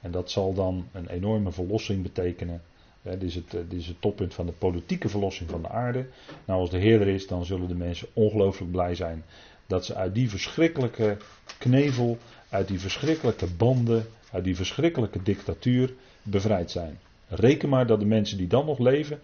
En 0.00 0.10
dat 0.10 0.30
zal 0.30 0.54
dan 0.54 0.88
een 0.92 1.08
enorme 1.08 1.52
verlossing 1.52 2.02
betekenen. 2.02 2.62
dit, 3.02 3.22
is 3.22 3.34
het, 3.34 3.50
dit 3.50 3.72
is 3.72 3.86
het 3.86 4.00
toppunt 4.00 4.34
van 4.34 4.46
de 4.46 4.52
politieke 4.52 5.08
verlossing 5.08 5.50
van 5.50 5.62
de 5.62 5.68
aarde. 5.68 6.06
Nou, 6.44 6.60
als 6.60 6.70
de 6.70 6.78
Heer 6.78 7.00
er 7.00 7.08
is, 7.08 7.26
dan 7.26 7.44
zullen 7.44 7.68
de 7.68 7.74
mensen 7.74 8.08
ongelooflijk 8.12 8.70
blij 8.70 8.94
zijn 8.94 9.24
dat 9.66 9.84
ze 9.84 9.94
uit 9.94 10.14
die 10.14 10.30
verschrikkelijke 10.30 11.16
knevel, 11.58 12.18
uit 12.48 12.68
die 12.68 12.80
verschrikkelijke 12.80 13.46
banden, 13.46 14.06
uit 14.30 14.44
die 14.44 14.56
verschrikkelijke 14.56 15.22
dictatuur 15.22 15.94
bevrijd 16.22 16.70
zijn. 16.70 16.98
Reken 17.28 17.68
maar 17.68 17.86
dat 17.86 18.00
de 18.00 18.06
mensen 18.06 18.38
die 18.38 18.46
dan 18.46 18.66
nog 18.66 18.78
leven 18.78 19.20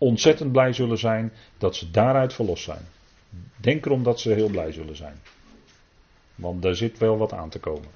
ontzettend 0.00 0.52
blij 0.52 0.72
zullen 0.72 0.98
zijn 0.98 1.32
dat 1.58 1.76
ze 1.76 1.90
daaruit 1.90 2.32
verlost 2.32 2.64
zijn. 2.64 2.82
Denk 3.56 3.86
erom 3.86 4.02
dat 4.02 4.20
ze 4.20 4.32
heel 4.32 4.48
blij 4.48 4.72
zullen 4.72 4.96
zijn. 4.96 5.16
Want 6.34 6.62
daar 6.62 6.74
zit 6.74 6.98
wel 6.98 7.16
wat 7.16 7.32
aan 7.32 7.48
te 7.48 7.58
komen. 7.58 7.88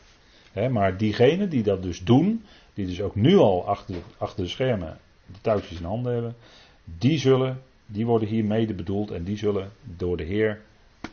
maar 0.70 0.96
diegenen 0.96 1.48
die 1.48 1.62
dat 1.62 1.82
dus 1.82 2.04
doen, 2.04 2.44
die 2.74 2.86
dus 2.86 3.00
ook 3.00 3.14
nu 3.14 3.36
al 3.36 3.66
achter, 3.66 3.94
achter 4.18 4.44
de 4.44 4.50
schermen 4.50 4.98
de 5.26 5.40
touwtjes 5.40 5.78
in 5.78 5.84
handen 5.84 6.12
hebben, 6.12 6.36
die 6.84 7.18
zullen, 7.18 7.62
die 7.86 8.06
worden 8.06 8.28
hier 8.28 8.44
mede 8.44 8.74
bedoeld 8.74 9.10
en 9.10 9.24
die 9.24 9.36
zullen 9.36 9.72
door 9.82 10.16
de 10.16 10.24
Heer 10.24 10.62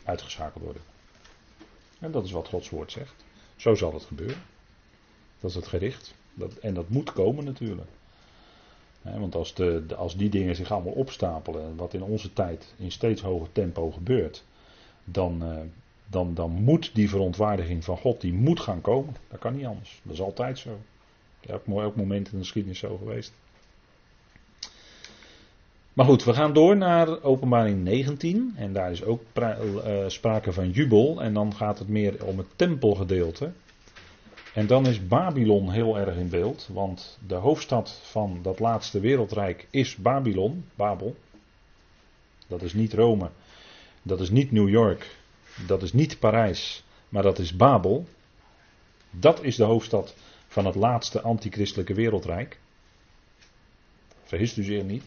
uitgeschakeld 0.04 0.64
worden. 0.64 0.82
En 2.00 2.12
dat 2.12 2.26
is 2.26 2.32
wat 2.32 2.48
Gods 2.48 2.70
woord 2.70 2.92
zegt. 2.92 3.26
Zo 3.56 3.76
zal 3.76 3.94
het 3.94 4.04
gebeuren. 4.04 4.42
Dat 5.40 5.50
is 5.50 5.56
het 5.56 5.68
gericht. 5.68 6.14
Dat, 6.34 6.54
en 6.54 6.74
dat 6.74 6.90
moet 6.90 7.14
komen 7.14 7.46
natuurlijk. 7.46 7.90
Want 9.02 9.36
als, 9.36 9.54
de, 9.54 9.84
als 9.98 10.18
die 10.18 10.30
dingen 10.30 10.56
zich 10.56 10.72
allemaal 10.72 10.94
opstapelen, 10.94 11.76
wat 11.76 11.94
in 11.94 12.04
onze 12.04 12.34
tijd 12.34 12.74
in 12.78 12.92
steeds 12.92 13.22
hoger 13.22 13.52
tempo 13.52 13.92
gebeurt, 13.92 14.44
dan, 15.04 15.44
uh, 15.44 15.58
dan, 16.08 16.34
dan 16.34 16.52
moet 16.52 16.92
die 16.94 17.10
verontwaardiging 17.10 17.84
van 17.84 17.98
God, 17.98 18.22
die 18.22 18.34
moet 18.34 18.60
gaan 18.60 18.82
komen. 18.82 19.16
Dat 19.30 19.40
kan 19.40 19.56
niet 19.56 19.66
anders. 19.66 20.00
Dat 20.04 20.14
is 20.14 20.22
altijd 20.22 20.60
zo. 20.60 20.78
Elk, 21.48 21.68
elk 21.68 21.96
moment 21.96 22.26
in 22.26 22.38
de 22.38 22.44
geschiedenis 22.44 22.80
zo 22.80 22.98
geweest. 22.98 23.34
Maar 25.94 26.06
goed, 26.06 26.24
we 26.24 26.34
gaan 26.34 26.54
door 26.54 26.78
naar 26.78 27.24
openbaring 27.24 27.84
19. 27.84 28.54
En 28.56 28.74
daar 28.74 28.92
is 28.92 29.04
ook 29.04 29.22
uh, 29.34 29.54
sprake 30.08 30.54
van 30.54 30.70
jubel. 30.70 31.22
En 31.22 31.34
dan 31.34 31.54
gaat 31.54 31.80
het 31.80 31.88
meer 31.88 32.26
om 32.26 32.38
het 32.38 32.48
tempelgedeelte. 32.56 33.52
En 34.54 34.68
dan 34.68 34.86
is 34.86 35.08
Babylon 35.08 35.72
heel 35.72 35.98
erg 35.98 36.16
in 36.16 36.30
beeld. 36.30 36.70
Want 36.72 37.18
de 37.28 37.36
hoofdstad 37.36 38.00
van 38.04 38.40
dat 38.42 38.60
laatste 38.60 39.00
wereldrijk 39.00 39.68
is 39.70 39.96
Babylon, 39.96 40.66
Babel. 40.76 41.16
Dat 42.48 42.62
is 42.62 42.74
niet 42.74 42.94
Rome. 42.94 43.30
Dat 44.02 44.20
is 44.20 44.30
niet 44.30 44.52
New 44.52 44.70
York. 44.70 45.16
Dat 45.68 45.84
is 45.84 45.94
niet 45.94 46.20
Parijs. 46.20 46.84
Maar 47.10 47.24
dat 47.24 47.40
is 47.40 47.56
Babel. 47.56 48.08
Dat 49.10 49.44
is 49.44 49.56
de 49.56 49.64
hoofdstad 49.64 50.16
van 50.48 50.66
het 50.66 50.76
laatste 50.76 51.22
antichristelijke 51.22 51.94
wereldrijk. 51.94 52.60
Vergist 54.24 54.58
u 54.58 54.64
zich 54.64 54.84
niet. 54.84 55.04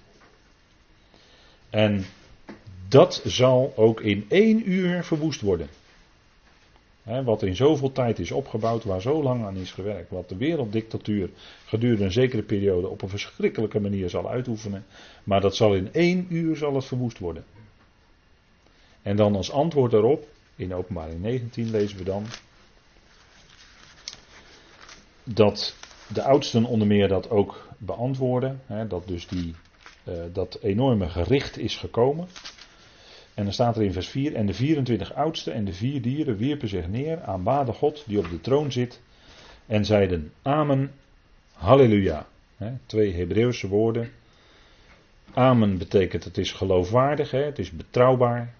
En 1.70 2.04
dat 2.88 3.22
zal 3.24 3.72
ook 3.76 4.00
in 4.00 4.26
één 4.28 4.70
uur 4.70 5.04
verwoest 5.04 5.40
worden. 5.40 5.68
Wat 7.04 7.42
in 7.42 7.56
zoveel 7.56 7.92
tijd 7.92 8.18
is 8.18 8.30
opgebouwd, 8.30 8.84
waar 8.84 9.00
zo 9.00 9.22
lang 9.22 9.44
aan 9.44 9.56
is 9.56 9.72
gewerkt. 9.72 10.10
Wat 10.10 10.28
de 10.28 10.36
werelddictatuur 10.36 11.30
gedurende 11.64 12.04
een 12.04 12.12
zekere 12.12 12.42
periode 12.42 12.88
op 12.88 13.02
een 13.02 13.08
verschrikkelijke 13.08 13.80
manier 13.80 14.10
zal 14.10 14.30
uitoefenen. 14.30 14.84
Maar 15.24 15.40
dat 15.40 15.56
zal 15.56 15.74
in 15.74 15.92
één 15.92 16.26
uur 16.28 16.56
zal 16.56 16.74
het 16.74 16.84
verwoest 16.84 17.18
worden. 17.18 17.44
En 19.02 19.16
dan 19.16 19.36
als 19.36 19.52
antwoord 19.52 19.90
daarop, 19.90 20.28
in 20.56 20.74
openbaring 20.74 21.20
19 21.20 21.70
lezen 21.70 21.98
we 21.98 22.04
dan. 22.04 22.24
Dat 25.24 25.76
de 26.12 26.22
oudsten 26.22 26.64
onder 26.64 26.86
meer 26.86 27.08
dat 27.08 27.30
ook 27.30 27.68
beantwoorden. 27.78 28.60
dat 28.88 29.06
dus 29.06 29.28
die 29.28 29.54
uh, 30.08 30.14
dat 30.32 30.58
enorme 30.62 31.08
gericht 31.08 31.58
is 31.58 31.76
gekomen. 31.76 32.28
En 33.34 33.44
dan 33.44 33.52
staat 33.52 33.76
er 33.76 33.82
in 33.82 33.92
vers 33.92 34.08
4: 34.08 34.34
En 34.34 34.46
de 34.46 34.54
24 34.54 35.14
oudsten 35.14 35.52
en 35.52 35.64
de 35.64 35.72
vier 35.72 36.02
dieren 36.02 36.36
wierpen 36.36 36.68
zich 36.68 36.88
neer, 36.88 37.22
aanbaden 37.22 37.74
God 37.74 38.04
die 38.06 38.18
op 38.18 38.30
de 38.30 38.40
troon 38.40 38.72
zit, 38.72 39.00
en 39.66 39.84
zeiden: 39.84 40.32
Amen, 40.42 40.92
Halleluja. 41.52 42.26
twee 42.86 43.14
Hebreeuwse 43.14 43.68
woorden. 43.68 44.10
Amen 45.34 45.78
betekent 45.78 46.24
het 46.24 46.38
is 46.38 46.52
geloofwaardig, 46.52 47.30
het 47.30 47.58
is 47.58 47.70
betrouwbaar. 47.70 48.54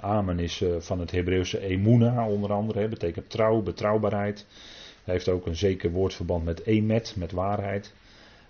Amen 0.00 0.38
is 0.38 0.60
uh, 0.60 0.76
van 0.78 1.00
het 1.00 1.10
Hebreeuwse 1.10 1.60
emuna 1.60 2.28
onder 2.28 2.52
andere, 2.52 2.88
betekent 2.88 3.30
trouw, 3.30 3.60
betrouwbaarheid. 3.60 4.46
Hij 5.04 5.14
heeft 5.14 5.28
ook 5.28 5.46
een 5.46 5.56
zeker 5.56 5.90
woordverband 5.90 6.44
met 6.44 6.66
emet, 6.66 7.14
met 7.16 7.32
waarheid. 7.32 7.94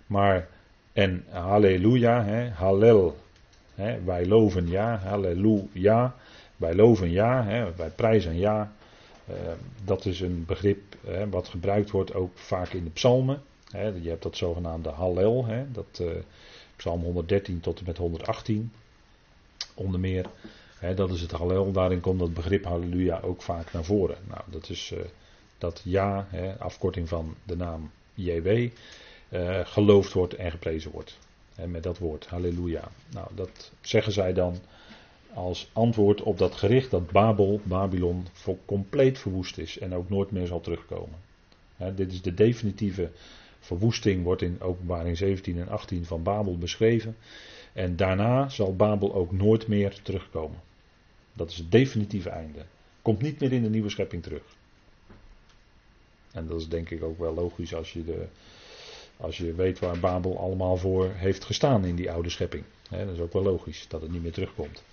Maar 0.07 0.47
en 0.93 1.25
halleluja, 1.29 2.49
hallel, 2.53 3.17
wij 4.05 4.25
loven 4.25 4.67
ja, 4.67 4.97
halleluja, 4.97 6.15
wij 6.57 6.75
loven 6.75 7.11
ja, 7.11 7.45
wij 7.75 7.89
prijzen 7.89 8.37
ja. 8.37 8.71
Uh, 9.29 9.35
dat 9.83 10.05
is 10.05 10.19
een 10.19 10.45
begrip 10.45 10.79
wat 11.29 11.47
gebruikt 11.47 11.91
wordt 11.91 12.13
ook 12.13 12.37
vaak 12.37 12.69
in 12.69 12.83
de 12.83 12.89
psalmen. 12.89 13.41
Je 14.01 14.09
hebt 14.09 14.23
dat 14.23 14.37
zogenaamde 14.37 14.89
hallel, 14.89 15.45
dat, 15.71 15.99
uh, 16.01 16.07
psalm 16.75 17.01
113 17.01 17.59
tot 17.59 17.79
en 17.79 17.85
met 17.85 17.97
118 17.97 18.71
onder 19.73 19.99
meer. 19.99 20.25
Dat 20.95 21.11
is 21.11 21.21
het 21.21 21.31
hallel, 21.31 21.71
daarin 21.71 21.99
komt 21.99 22.19
dat 22.19 22.33
begrip 22.33 22.63
halleluja 22.63 23.19
ook 23.19 23.41
vaak 23.41 23.73
naar 23.73 23.83
voren. 23.83 24.17
Nou, 24.27 24.41
dat 24.45 24.69
is 24.69 24.91
uh, 24.93 24.99
dat 25.57 25.81
ja, 25.83 26.27
afkorting 26.59 27.07
van 27.09 27.35
de 27.43 27.55
naam 27.55 27.91
JW 28.13 28.69
geloofd 29.63 30.13
wordt 30.13 30.33
en 30.33 30.51
geprezen 30.51 30.91
wordt. 30.91 31.17
En 31.55 31.71
met 31.71 31.83
dat 31.83 31.97
woord, 31.97 32.25
halleluja. 32.25 32.91
Nou, 33.13 33.27
dat 33.35 33.71
zeggen 33.81 34.13
zij 34.13 34.33
dan 34.33 34.57
als 35.33 35.69
antwoord 35.73 36.21
op 36.21 36.37
dat 36.37 36.55
gericht 36.55 36.91
dat 36.91 37.11
Babel, 37.11 37.61
Babylon, 37.63 38.27
voor 38.31 38.57
compleet 38.65 39.19
verwoest 39.19 39.57
is 39.57 39.77
en 39.77 39.93
ook 39.93 40.09
nooit 40.09 40.31
meer 40.31 40.47
zal 40.47 40.61
terugkomen. 40.61 41.19
dit 41.95 42.11
is 42.11 42.21
de 42.21 42.33
definitieve 42.33 43.11
verwoesting, 43.59 44.23
wordt 44.23 44.41
in 44.41 44.61
openbaring 44.61 45.17
17 45.17 45.59
en 45.59 45.67
18 45.67 46.05
van 46.05 46.23
Babel 46.23 46.57
beschreven. 46.57 47.15
En 47.73 47.95
daarna 47.95 48.49
zal 48.49 48.75
Babel 48.75 49.13
ook 49.13 49.31
nooit 49.31 49.67
meer 49.67 50.01
terugkomen. 50.01 50.59
Dat 51.33 51.49
is 51.49 51.57
het 51.57 51.71
definitieve 51.71 52.29
einde. 52.29 52.65
Komt 53.01 53.21
niet 53.21 53.39
meer 53.39 53.51
in 53.51 53.63
de 53.63 53.69
nieuwe 53.69 53.89
schepping 53.89 54.23
terug. 54.23 54.43
En 56.31 56.47
dat 56.47 56.59
is 56.59 56.69
denk 56.69 56.89
ik 56.89 57.03
ook 57.03 57.19
wel 57.19 57.33
logisch 57.33 57.75
als 57.75 57.93
je 57.93 58.05
de 58.05 58.27
als 59.21 59.37
je 59.37 59.53
weet 59.53 59.79
waar 59.79 59.99
Babel 59.99 60.39
allemaal 60.39 60.77
voor 60.77 61.11
heeft 61.13 61.45
gestaan 61.45 61.85
in 61.85 61.95
die 61.95 62.11
oude 62.11 62.29
schepping. 62.29 62.63
dat 62.89 63.09
is 63.13 63.19
ook 63.19 63.33
wel 63.33 63.43
logisch 63.43 63.85
dat 63.87 64.01
het 64.01 64.11
niet 64.11 64.21
meer 64.21 64.31
terugkomt. 64.31 64.83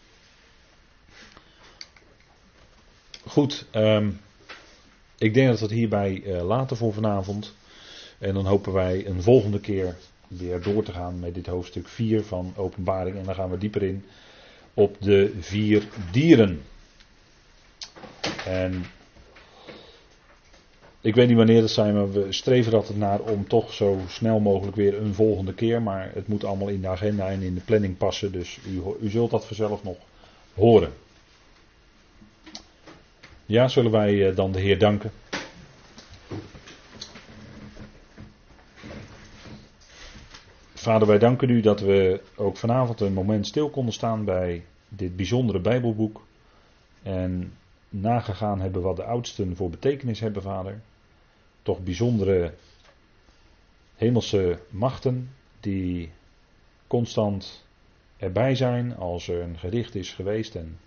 Goed, 3.27 3.67
ehm, 3.71 4.11
ik 5.19 5.35
denk 5.35 5.49
dat 5.49 5.59
we 5.59 5.65
het 5.65 5.75
hierbij 5.75 6.23
uh, 6.25 6.43
laten 6.43 6.77
voor 6.77 6.93
vanavond. 6.93 7.55
En 8.19 8.35
dan 8.35 8.47
hopen 8.47 8.73
wij 8.73 9.07
een 9.07 9.23
volgende 9.23 9.61
keer 9.61 9.97
weer 10.29 10.63
door 10.63 10.83
te 10.83 10.93
gaan 10.93 11.19
met 11.21 11.35
dit 11.35 11.47
hoofdstuk 11.47 11.89
4 11.89 12.25
van 12.25 12.53
Openbaring. 12.57 13.17
En 13.17 13.25
dan 13.25 13.35
gaan 13.35 13.51
we 13.51 13.59
dieper 13.59 13.83
in 13.83 14.05
op 14.75 14.97
de 15.01 15.35
vier 15.41 15.89
dieren. 16.11 16.63
En 18.45 18.85
ik 21.01 21.15
weet 21.15 21.29
niet 21.29 21.37
wanneer 21.37 21.61
het 21.61 21.71
zijn, 21.71 21.95
maar 21.95 22.13
we 22.13 22.33
streven 22.33 22.73
er 22.73 22.79
altijd 22.79 22.99
naar 22.99 23.21
om 23.21 23.49
toch 23.49 23.73
zo 23.73 23.99
snel 24.09 24.41
mogelijk 24.41 24.77
weer 24.77 25.01
een 25.01 25.15
volgende 25.15 25.55
keer. 25.55 25.83
Maar 25.83 26.11
het 26.15 26.29
moet 26.29 26.45
allemaal 26.45 26.69
in 26.69 26.81
de 26.81 26.89
agenda 26.89 27.29
en 27.29 27.43
in 27.43 27.55
de 27.55 27.61
planning 27.61 27.97
passen. 27.97 28.33
Dus 28.33 28.59
u, 28.67 28.83
u 29.01 29.11
zult 29.11 29.31
dat 29.31 29.47
vanzelf 29.47 29.85
nog 29.85 29.97
horen. 30.55 30.93
Ja, 33.47 33.69
zullen 33.69 33.91
wij 33.91 34.29
eh, 34.29 34.37
dan 34.37 34.53
de 34.53 34.61
Heer 34.61 34.79
danken. 34.79 35.11
Vader, 40.75 41.09
wij 41.09 41.19
danken 41.19 41.51
u 41.51 41.61
dat 41.61 41.81
we 41.81 42.21
ook 42.37 42.57
vanavond 42.57 43.01
een 43.01 43.13
moment 43.13 43.47
stil 43.47 43.71
konden 43.71 43.95
staan 43.95 44.25
bij 44.25 44.65
dit 44.89 45.17
bijzondere 45.17 45.61
Bijbelboek. 45.61 46.23
En 47.03 47.53
nagegaan 47.89 48.61
hebben 48.61 48.83
wat 48.83 48.97
de 48.97 49.05
oudsten 49.05 49.57
voor 49.57 49.71
betekenis 49.71 50.21
hebben, 50.21 50.43
vader. 50.43 50.81
Toch 51.63 51.81
bijzondere 51.81 52.55
hemelse 53.95 54.61
machten 54.71 55.31
die 55.61 56.11
constant 56.87 57.67
erbij 58.17 58.55
zijn 58.55 58.97
als 58.97 59.29
er 59.29 59.43
een 59.43 59.59
gericht 59.59 59.95
is 59.95 60.13
geweest 60.13 60.55
en 60.55 60.79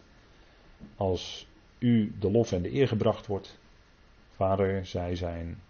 als 0.96 1.48
u 1.80 2.16
de 2.20 2.32
lof 2.32 2.52
en 2.52 2.62
de 2.62 2.74
eer 2.74 2.88
gebracht 2.88 3.28
wordt. 3.28 3.60
Vader, 4.36 4.86
zij 4.86 5.16
zijn 5.16 5.62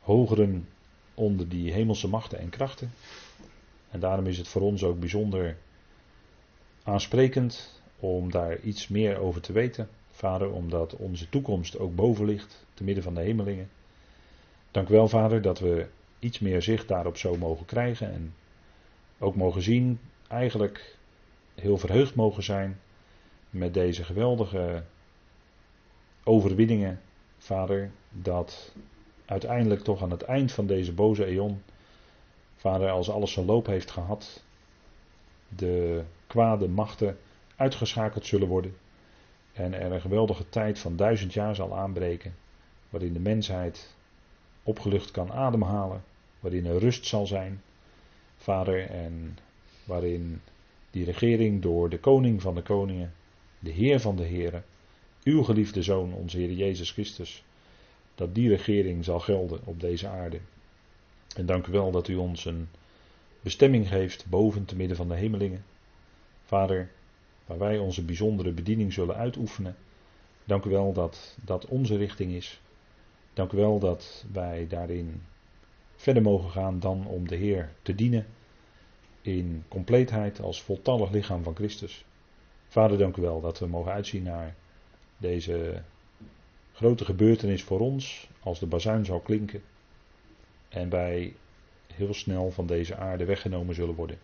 hogeren 0.00 0.68
onder 1.14 1.48
die 1.48 1.72
hemelse 1.72 2.08
machten 2.08 2.38
en 2.38 2.48
krachten. 2.48 2.92
En 3.90 4.00
daarom 4.00 4.26
is 4.26 4.38
het 4.38 4.48
voor 4.48 4.62
ons 4.62 4.82
ook 4.82 5.00
bijzonder 5.00 5.56
aansprekend 6.82 7.80
om 7.98 8.30
daar 8.30 8.60
iets 8.60 8.88
meer 8.88 9.18
over 9.18 9.40
te 9.40 9.52
weten. 9.52 9.88
Vader, 10.12 10.52
omdat 10.52 10.96
onze 10.96 11.28
toekomst 11.28 11.78
ook 11.78 11.94
boven 11.94 12.24
ligt, 12.24 12.66
te 12.74 12.84
midden 12.84 13.04
van 13.04 13.14
de 13.14 13.20
hemelingen. 13.20 13.70
Dank 14.70 14.88
u 14.88 14.92
wel, 14.92 15.08
Vader, 15.08 15.42
dat 15.42 15.58
we 15.58 15.86
iets 16.18 16.38
meer 16.38 16.62
zicht 16.62 16.88
daarop 16.88 17.16
zo 17.16 17.36
mogen 17.36 17.66
krijgen 17.66 18.12
en 18.12 18.34
ook 19.18 19.36
mogen 19.36 19.62
zien, 19.62 20.00
eigenlijk 20.28 20.96
heel 21.54 21.78
verheugd 21.78 22.14
mogen 22.14 22.42
zijn 22.42 22.80
met 23.50 23.74
deze 23.74 24.04
geweldige 24.04 24.82
overwinningen, 26.24 27.00
Vader, 27.38 27.90
dat 28.10 28.72
uiteindelijk 29.24 29.82
toch 29.82 30.02
aan 30.02 30.10
het 30.10 30.22
eind 30.22 30.52
van 30.52 30.66
deze 30.66 30.92
boze 30.92 31.24
eon, 31.24 31.62
Vader, 32.56 32.90
als 32.90 33.10
alles 33.10 33.32
zijn 33.32 33.46
loop 33.46 33.66
heeft 33.66 33.90
gehad, 33.90 34.42
de 35.48 36.02
kwade 36.26 36.68
machten 36.68 37.18
uitgeschakeld 37.56 38.26
zullen 38.26 38.48
worden 38.48 38.76
en 39.52 39.74
er 39.74 39.92
een 39.92 40.00
geweldige 40.00 40.48
tijd 40.48 40.78
van 40.78 40.96
duizend 40.96 41.32
jaar 41.32 41.54
zal 41.54 41.76
aanbreken, 41.76 42.34
waarin 42.90 43.12
de 43.12 43.20
mensheid 43.20 43.94
opgelucht 44.62 45.10
kan 45.10 45.32
ademhalen, 45.32 46.04
waarin 46.40 46.66
er 46.66 46.78
rust 46.78 47.06
zal 47.06 47.26
zijn, 47.26 47.62
Vader, 48.36 48.90
en 48.90 49.38
waarin 49.84 50.40
die 50.90 51.04
regering 51.04 51.62
door 51.62 51.88
de 51.88 51.98
koning 51.98 52.42
van 52.42 52.54
de 52.54 52.62
koningen, 52.62 53.12
de 53.58 53.70
Heer 53.70 54.00
van 54.00 54.16
de 54.16 54.24
Heren, 54.24 54.64
uw 55.24 55.42
geliefde 55.42 55.82
Zoon, 55.82 56.12
onze 56.12 56.38
Heer 56.38 56.52
Jezus 56.52 56.90
Christus, 56.90 57.44
dat 58.14 58.34
die 58.34 58.48
regering 58.48 59.04
zal 59.04 59.20
gelden 59.20 59.60
op 59.64 59.80
deze 59.80 60.08
aarde. 60.08 60.40
En 61.36 61.46
dank 61.46 61.66
u 61.66 61.72
wel 61.72 61.90
dat 61.90 62.08
u 62.08 62.16
ons 62.16 62.44
een 62.44 62.68
bestemming 63.40 63.88
geeft 63.88 64.26
boven 64.28 64.64
te 64.64 64.76
midden 64.76 64.96
van 64.96 65.08
de 65.08 65.14
hemelingen. 65.14 65.64
Vader, 66.44 66.90
waar 67.58 67.68
wij 67.68 67.78
onze 67.78 68.04
bijzondere 68.04 68.52
bediening 68.52 68.92
zullen 68.92 69.16
uitoefenen. 69.16 69.76
Dank 70.44 70.64
u 70.64 70.70
wel 70.70 70.92
dat 70.92 71.36
dat 71.44 71.66
onze 71.66 71.96
richting 71.96 72.32
is. 72.32 72.60
Dank 73.32 73.52
u 73.52 73.56
wel 73.56 73.78
dat 73.78 74.24
wij 74.32 74.66
daarin 74.68 75.22
verder 75.96 76.22
mogen 76.22 76.50
gaan 76.50 76.80
dan 76.80 77.06
om 77.06 77.28
de 77.28 77.36
Heer 77.36 77.72
te 77.82 77.94
dienen 77.94 78.26
in 79.20 79.64
compleetheid 79.68 80.40
als 80.40 80.62
voltallig 80.62 81.10
lichaam 81.10 81.42
van 81.42 81.54
Christus. 81.54 82.04
Vader, 82.68 82.98
dank 82.98 83.16
u 83.16 83.22
wel 83.22 83.40
dat 83.40 83.58
we 83.58 83.66
mogen 83.66 83.92
uitzien 83.92 84.22
naar 84.22 84.54
deze 85.16 85.82
grote 86.72 87.04
gebeurtenis 87.04 87.62
voor 87.62 87.80
ons, 87.80 88.28
als 88.40 88.58
de 88.58 88.66
bazuin 88.66 89.04
zal 89.04 89.20
klinken 89.20 89.62
en 90.68 90.88
wij 90.88 91.34
heel 91.94 92.14
snel 92.14 92.50
van 92.50 92.66
deze 92.66 92.96
aarde 92.96 93.24
weggenomen 93.24 93.74
zullen 93.74 93.94
worden. 93.94 94.18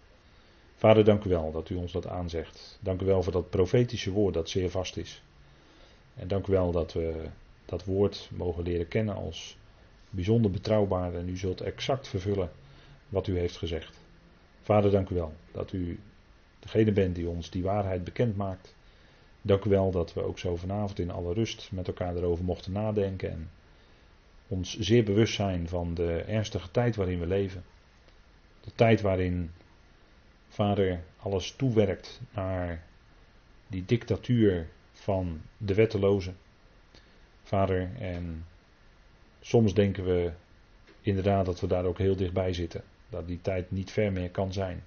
Vader, 0.78 1.04
dank 1.04 1.24
u 1.24 1.28
wel 1.28 1.52
dat 1.52 1.70
u 1.70 1.74
ons 1.74 1.92
dat 1.92 2.06
aanzegt. 2.06 2.78
Dank 2.80 3.00
u 3.00 3.04
wel 3.04 3.22
voor 3.22 3.32
dat 3.32 3.50
profetische 3.50 4.10
woord 4.10 4.34
dat 4.34 4.48
zeer 4.48 4.70
vast 4.70 4.96
is. 4.96 5.22
En 6.14 6.28
dank 6.28 6.46
u 6.46 6.52
wel 6.52 6.72
dat 6.72 6.92
we 6.92 7.28
dat 7.64 7.84
woord 7.84 8.30
mogen 8.32 8.62
leren 8.62 8.88
kennen 8.88 9.14
als 9.14 9.56
bijzonder 10.10 10.50
betrouwbaar 10.50 11.14
en 11.14 11.28
u 11.28 11.36
zult 11.36 11.60
exact 11.60 12.08
vervullen 12.08 12.50
wat 13.08 13.26
u 13.26 13.38
heeft 13.38 13.56
gezegd. 13.56 14.00
Vader, 14.62 14.90
dank 14.90 15.08
u 15.08 15.14
wel 15.14 15.32
dat 15.52 15.72
u 15.72 16.00
degene 16.58 16.92
bent 16.92 17.14
die 17.14 17.28
ons 17.28 17.50
die 17.50 17.62
waarheid 17.62 18.04
bekend 18.04 18.36
maakt. 18.36 18.74
Dank 19.42 19.64
u 19.64 19.70
wel 19.70 19.90
dat 19.90 20.14
we 20.14 20.22
ook 20.22 20.38
zo 20.38 20.56
vanavond 20.56 20.98
in 20.98 21.10
alle 21.10 21.32
rust 21.32 21.68
met 21.72 21.86
elkaar 21.86 22.16
erover 22.16 22.44
mochten 22.44 22.72
nadenken 22.72 23.30
en 23.30 23.50
ons 24.48 24.78
zeer 24.78 25.04
bewust 25.04 25.34
zijn 25.34 25.68
van 25.68 25.94
de 25.94 26.12
ernstige 26.12 26.70
tijd 26.70 26.96
waarin 26.96 27.20
we 27.20 27.26
leven. 27.26 27.64
De 28.60 28.72
tijd 28.74 29.00
waarin 29.00 29.50
Vader 30.48 31.00
alles 31.16 31.52
toewerkt 31.52 32.20
naar 32.34 32.82
die 33.66 33.84
dictatuur 33.84 34.68
van 34.92 35.40
de 35.56 35.74
wettelozen. 35.74 36.36
Vader, 37.42 37.90
en 37.98 38.44
soms 39.40 39.74
denken 39.74 40.04
we 40.04 40.32
inderdaad 41.00 41.46
dat 41.46 41.60
we 41.60 41.66
daar 41.66 41.84
ook 41.84 41.98
heel 41.98 42.16
dichtbij 42.16 42.52
zitten. 42.52 42.82
Dat 43.08 43.26
die 43.26 43.40
tijd 43.40 43.70
niet 43.70 43.90
ver 43.90 44.12
meer 44.12 44.30
kan 44.30 44.52
zijn. 44.52 44.82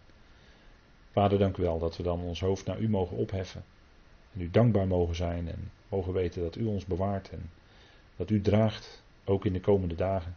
Vader, 1.11 1.39
dank 1.39 1.57
u 1.57 1.63
wel 1.63 1.79
dat 1.79 1.97
we 1.97 2.03
dan 2.03 2.19
ons 2.19 2.39
hoofd 2.39 2.65
naar 2.65 2.79
u 2.79 2.89
mogen 2.89 3.17
opheffen. 3.17 3.63
En 4.33 4.41
u 4.41 4.49
dankbaar 4.51 4.87
mogen 4.87 5.15
zijn 5.15 5.47
en 5.47 5.71
mogen 5.89 6.13
weten 6.13 6.41
dat 6.41 6.55
u 6.55 6.65
ons 6.65 6.85
bewaart 6.85 7.29
en 7.29 7.49
dat 8.15 8.29
u 8.29 8.41
draagt, 8.41 9.03
ook 9.23 9.45
in 9.45 9.53
de 9.53 9.59
komende 9.59 9.95
dagen. 9.95 10.35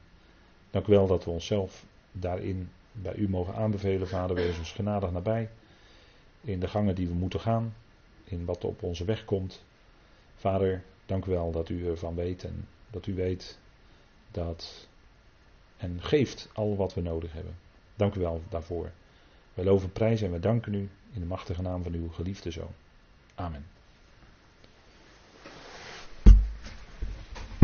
Dank 0.70 0.86
u 0.86 0.92
wel 0.92 1.06
dat 1.06 1.24
we 1.24 1.30
onszelf 1.30 1.84
daarin 2.12 2.70
bij 3.02 3.14
u 3.14 3.28
mogen 3.28 3.54
aanbevelen, 3.54 4.08
Vader, 4.08 4.36
wees 4.36 4.58
ons 4.58 4.72
genadig 4.72 5.10
nabij. 5.10 5.50
In 6.40 6.60
de 6.60 6.68
gangen 6.68 6.94
die 6.94 7.06
we 7.06 7.14
moeten 7.14 7.40
gaan, 7.40 7.74
in 8.24 8.44
wat 8.44 8.64
op 8.64 8.82
onze 8.82 9.04
weg 9.04 9.24
komt. 9.24 9.64
Vader, 10.34 10.82
dank 11.06 11.24
u 11.24 11.30
wel 11.30 11.50
dat 11.50 11.68
u 11.68 11.88
ervan 11.88 12.14
weet 12.14 12.44
en 12.44 12.68
dat 12.90 13.06
u 13.06 13.14
weet 13.14 13.58
dat 14.30 14.88
en 15.76 16.02
geeft 16.02 16.48
al 16.52 16.76
wat 16.76 16.94
we 16.94 17.00
nodig 17.00 17.32
hebben. 17.32 17.56
Dank 17.96 18.14
u 18.14 18.20
wel 18.20 18.42
daarvoor. 18.48 18.90
Wij 19.54 19.64
loven 19.64 19.92
prijs 19.92 20.22
en 20.22 20.32
we 20.32 20.40
danken 20.40 20.74
u 20.74 20.88
in 21.12 21.20
de 21.20 21.26
machtige 21.26 21.62
naam 21.62 21.82
van 21.82 21.92
uw 21.92 22.08
geliefde 22.08 22.50
zoon. 22.50 22.72
Amen. 23.34 23.73